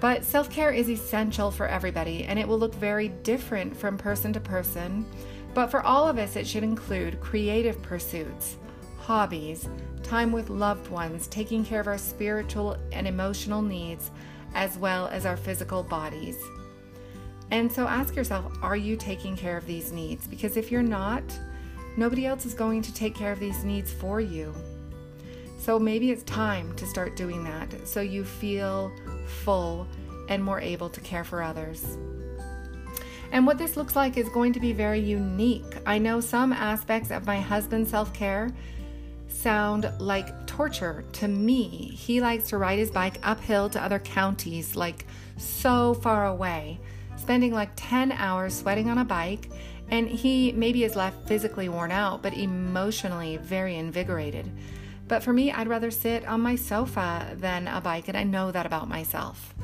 But 0.00 0.22
self 0.22 0.50
care 0.50 0.70
is 0.70 0.90
essential 0.90 1.50
for 1.50 1.66
everybody 1.66 2.24
and 2.24 2.38
it 2.38 2.46
will 2.46 2.58
look 2.58 2.74
very 2.74 3.08
different 3.08 3.74
from 3.74 3.96
person 3.96 4.34
to 4.34 4.40
person. 4.40 5.06
But 5.54 5.68
for 5.68 5.80
all 5.80 6.06
of 6.06 6.18
us, 6.18 6.36
it 6.36 6.46
should 6.46 6.62
include 6.62 7.18
creative 7.22 7.80
pursuits, 7.80 8.58
hobbies, 8.98 9.66
time 10.02 10.30
with 10.30 10.50
loved 10.50 10.90
ones, 10.90 11.26
taking 11.28 11.64
care 11.64 11.80
of 11.80 11.86
our 11.86 11.96
spiritual 11.96 12.76
and 12.92 13.08
emotional 13.08 13.62
needs, 13.62 14.10
as 14.54 14.76
well 14.76 15.08
as 15.08 15.24
our 15.24 15.38
physical 15.38 15.82
bodies. 15.82 16.36
And 17.50 17.70
so 17.70 17.86
ask 17.86 18.16
yourself 18.16 18.52
are 18.62 18.76
you 18.76 18.96
taking 18.96 19.36
care 19.36 19.56
of 19.56 19.66
these 19.66 19.92
needs? 19.92 20.26
Because 20.26 20.56
if 20.56 20.70
you're 20.70 20.82
not, 20.82 21.22
nobody 21.96 22.26
else 22.26 22.44
is 22.44 22.54
going 22.54 22.82
to 22.82 22.92
take 22.92 23.14
care 23.14 23.32
of 23.32 23.40
these 23.40 23.64
needs 23.64 23.92
for 23.92 24.20
you. 24.20 24.54
So 25.58 25.78
maybe 25.78 26.10
it's 26.10 26.22
time 26.24 26.74
to 26.76 26.86
start 26.86 27.16
doing 27.16 27.42
that 27.44 27.88
so 27.88 28.00
you 28.00 28.24
feel 28.24 28.92
full 29.44 29.86
and 30.28 30.42
more 30.42 30.60
able 30.60 30.88
to 30.90 31.00
care 31.00 31.24
for 31.24 31.42
others. 31.42 31.96
And 33.32 33.46
what 33.46 33.58
this 33.58 33.76
looks 33.76 33.96
like 33.96 34.16
is 34.16 34.28
going 34.28 34.52
to 34.52 34.60
be 34.60 34.72
very 34.72 35.00
unique. 35.00 35.76
I 35.84 35.98
know 35.98 36.20
some 36.20 36.52
aspects 36.52 37.10
of 37.10 37.26
my 37.26 37.40
husband's 37.40 37.90
self 37.90 38.12
care 38.12 38.50
sound 39.28 39.90
like 39.98 40.46
torture 40.46 41.04
to 41.12 41.28
me. 41.28 41.68
He 41.94 42.20
likes 42.20 42.48
to 42.50 42.58
ride 42.58 42.78
his 42.78 42.90
bike 42.90 43.18
uphill 43.22 43.68
to 43.70 43.82
other 43.82 43.98
counties, 43.98 44.76
like 44.76 45.06
so 45.36 45.94
far 45.94 46.26
away 46.26 46.78
spending 47.26 47.52
like 47.52 47.72
10 47.74 48.12
hours 48.12 48.54
sweating 48.54 48.88
on 48.88 48.98
a 48.98 49.04
bike, 49.04 49.50
and 49.90 50.06
he 50.06 50.52
maybe 50.52 50.84
is 50.84 50.94
left 50.94 51.26
physically 51.26 51.68
worn 51.68 51.90
out, 51.90 52.22
but 52.22 52.32
emotionally 52.32 53.36
very 53.38 53.74
invigorated. 53.74 54.48
But 55.08 55.24
for 55.24 55.32
me, 55.32 55.50
I'd 55.50 55.66
rather 55.66 55.90
sit 55.90 56.24
on 56.24 56.40
my 56.40 56.54
sofa 56.54 57.34
than 57.34 57.66
a 57.66 57.80
bike, 57.80 58.06
and 58.06 58.16
I 58.16 58.22
know 58.22 58.52
that 58.52 58.64
about 58.64 58.88
myself. 58.88 59.56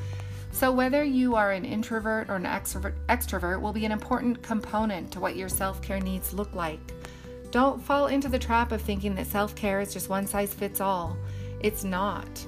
So, 0.51 0.73
whether 0.73 1.05
you 1.05 1.35
are 1.35 1.53
an 1.53 1.63
introvert 1.63 2.29
or 2.29 2.35
an 2.35 2.43
extrovert, 2.43 2.95
extrovert 3.07 3.61
will 3.61 3.71
be 3.71 3.85
an 3.85 3.93
important 3.93 4.43
component 4.43 5.09
to 5.13 5.21
what 5.21 5.37
your 5.37 5.47
self 5.47 5.81
care 5.81 6.01
needs 6.01 6.33
look 6.33 6.53
like. 6.53 6.81
Don't 7.51 7.81
fall 7.81 8.07
into 8.07 8.27
the 8.27 8.37
trap 8.37 8.73
of 8.73 8.81
thinking 8.81 9.15
that 9.15 9.27
self 9.27 9.55
care 9.55 9.79
is 9.79 9.93
just 9.93 10.09
one 10.09 10.27
size 10.27 10.53
fits 10.53 10.81
all. 10.81 11.15
It's 11.61 11.85
not. 11.85 12.45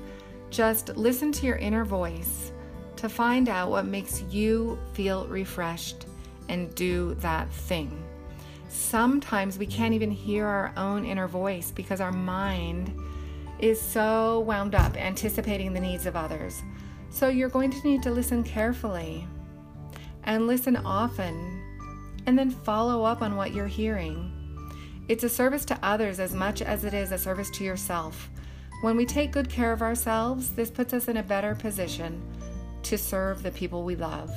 Just 0.49 0.89
listen 0.97 1.32
to 1.32 1.45
your 1.45 1.56
inner 1.56 1.86
voice 1.86 2.51
to 2.97 3.10
find 3.10 3.49
out 3.49 3.69
what 3.69 3.86
makes 3.86 4.21
you 4.23 4.79
feel 4.93 5.27
refreshed 5.27 6.05
and 6.49 6.73
do 6.75 7.15
that 7.15 7.49
thing. 7.49 8.03
Sometimes 8.69 9.58
we 9.58 9.65
can't 9.65 9.93
even 9.93 10.12
hear 10.12 10.45
our 10.45 10.73
own 10.77 11.05
inner 11.05 11.27
voice 11.27 11.71
because 11.71 12.01
our 12.01 12.12
mind 12.12 12.93
is 13.60 13.81
so 13.81 14.41
wound 14.41 14.75
up 14.75 14.97
anticipating 14.97 15.73
the 15.73 15.79
needs 15.79 16.05
of 16.05 16.15
others. 16.15 16.62
So 17.10 17.29
you're 17.29 17.49
going 17.49 17.71
to 17.71 17.88
need 17.88 18.03
to 18.03 18.12
listen 18.12 18.43
carefully 18.43 19.25
and 20.25 20.47
listen 20.47 20.75
often 20.75 21.62
and 22.25 22.38
then 22.38 22.49
follow 22.49 23.03
up 23.03 23.21
on 23.21 23.36
what 23.36 23.53
you're 23.53 23.67
hearing. 23.67 24.31
It's 25.08 25.23
a 25.23 25.29
service 25.29 25.65
to 25.65 25.79
others 25.84 26.19
as 26.19 26.34
much 26.34 26.62
as 26.62 26.84
it 26.84 26.93
is 26.93 27.12
a 27.12 27.17
service 27.17 27.49
to 27.51 27.63
yourself. 27.63 28.29
When 28.81 28.97
we 28.97 29.05
take 29.05 29.31
good 29.31 29.49
care 29.49 29.71
of 29.71 29.81
ourselves, 29.81 30.51
this 30.51 30.69
puts 30.69 30.93
us 30.93 31.08
in 31.08 31.17
a 31.17 31.23
better 31.23 31.55
position 31.55 32.21
to 32.86 32.98
serve 32.98 33.43
the 33.43 33.52
people 33.52 33.84
we 33.84 33.95
love. 33.95 34.32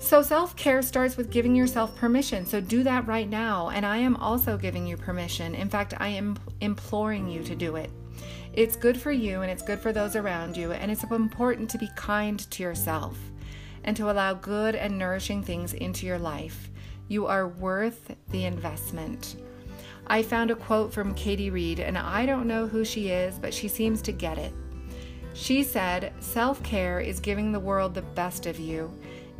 So, 0.00 0.22
self 0.22 0.56
care 0.56 0.80
starts 0.80 1.16
with 1.16 1.30
giving 1.30 1.54
yourself 1.54 1.94
permission. 1.96 2.46
So, 2.46 2.60
do 2.60 2.82
that 2.84 3.06
right 3.06 3.28
now. 3.28 3.70
And 3.70 3.84
I 3.84 3.98
am 3.98 4.16
also 4.16 4.56
giving 4.56 4.86
you 4.86 4.96
permission. 4.96 5.54
In 5.54 5.68
fact, 5.68 5.94
I 5.98 6.08
am 6.08 6.38
imploring 6.60 7.28
you 7.28 7.42
to 7.42 7.54
do 7.54 7.76
it. 7.76 7.90
It's 8.52 8.76
good 8.76 9.00
for 9.00 9.12
you 9.12 9.42
and 9.42 9.50
it's 9.50 9.62
good 9.62 9.78
for 9.78 9.92
those 9.92 10.16
around 10.16 10.56
you. 10.56 10.72
And 10.72 10.90
it's 10.90 11.04
important 11.04 11.68
to 11.70 11.78
be 11.78 11.90
kind 11.96 12.38
to 12.50 12.62
yourself 12.62 13.18
and 13.84 13.96
to 13.96 14.10
allow 14.10 14.34
good 14.34 14.74
and 14.74 14.98
nourishing 14.98 15.42
things 15.42 15.74
into 15.74 16.06
your 16.06 16.18
life. 16.18 16.70
You 17.08 17.26
are 17.26 17.48
worth 17.48 18.14
the 18.30 18.44
investment. 18.44 19.36
I 20.06 20.22
found 20.22 20.50
a 20.50 20.56
quote 20.56 20.92
from 20.92 21.14
Katie 21.14 21.50
Reed, 21.50 21.80
and 21.80 21.98
I 21.98 22.24
don't 22.24 22.46
know 22.46 22.66
who 22.66 22.84
she 22.84 23.08
is, 23.08 23.38
but 23.38 23.52
she 23.52 23.68
seems 23.68 24.00
to 24.02 24.12
get 24.12 24.38
it. 24.38 24.52
She 25.38 25.62
said, 25.62 26.12
Self 26.18 26.60
care 26.64 26.98
is 26.98 27.20
giving 27.20 27.52
the 27.52 27.60
world 27.60 27.94
the 27.94 28.02
best 28.02 28.46
of 28.46 28.58
you 28.58 28.92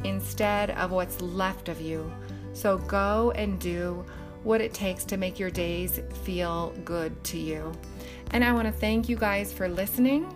instead 0.04 0.70
of 0.70 0.92
what's 0.92 1.20
left 1.20 1.68
of 1.68 1.80
you. 1.80 2.12
So 2.52 2.78
go 2.78 3.32
and 3.32 3.58
do 3.58 4.06
what 4.44 4.60
it 4.60 4.72
takes 4.72 5.04
to 5.06 5.16
make 5.16 5.40
your 5.40 5.50
days 5.50 6.00
feel 6.22 6.72
good 6.84 7.24
to 7.24 7.38
you. 7.38 7.72
And 8.30 8.44
I 8.44 8.52
want 8.52 8.66
to 8.66 8.72
thank 8.72 9.08
you 9.08 9.16
guys 9.16 9.52
for 9.52 9.68
listening, 9.68 10.32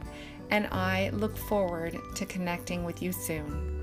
and 0.50 0.66
I 0.72 1.10
look 1.10 1.36
forward 1.36 1.96
to 2.16 2.26
connecting 2.26 2.82
with 2.82 3.00
you 3.00 3.12
soon. 3.12 3.78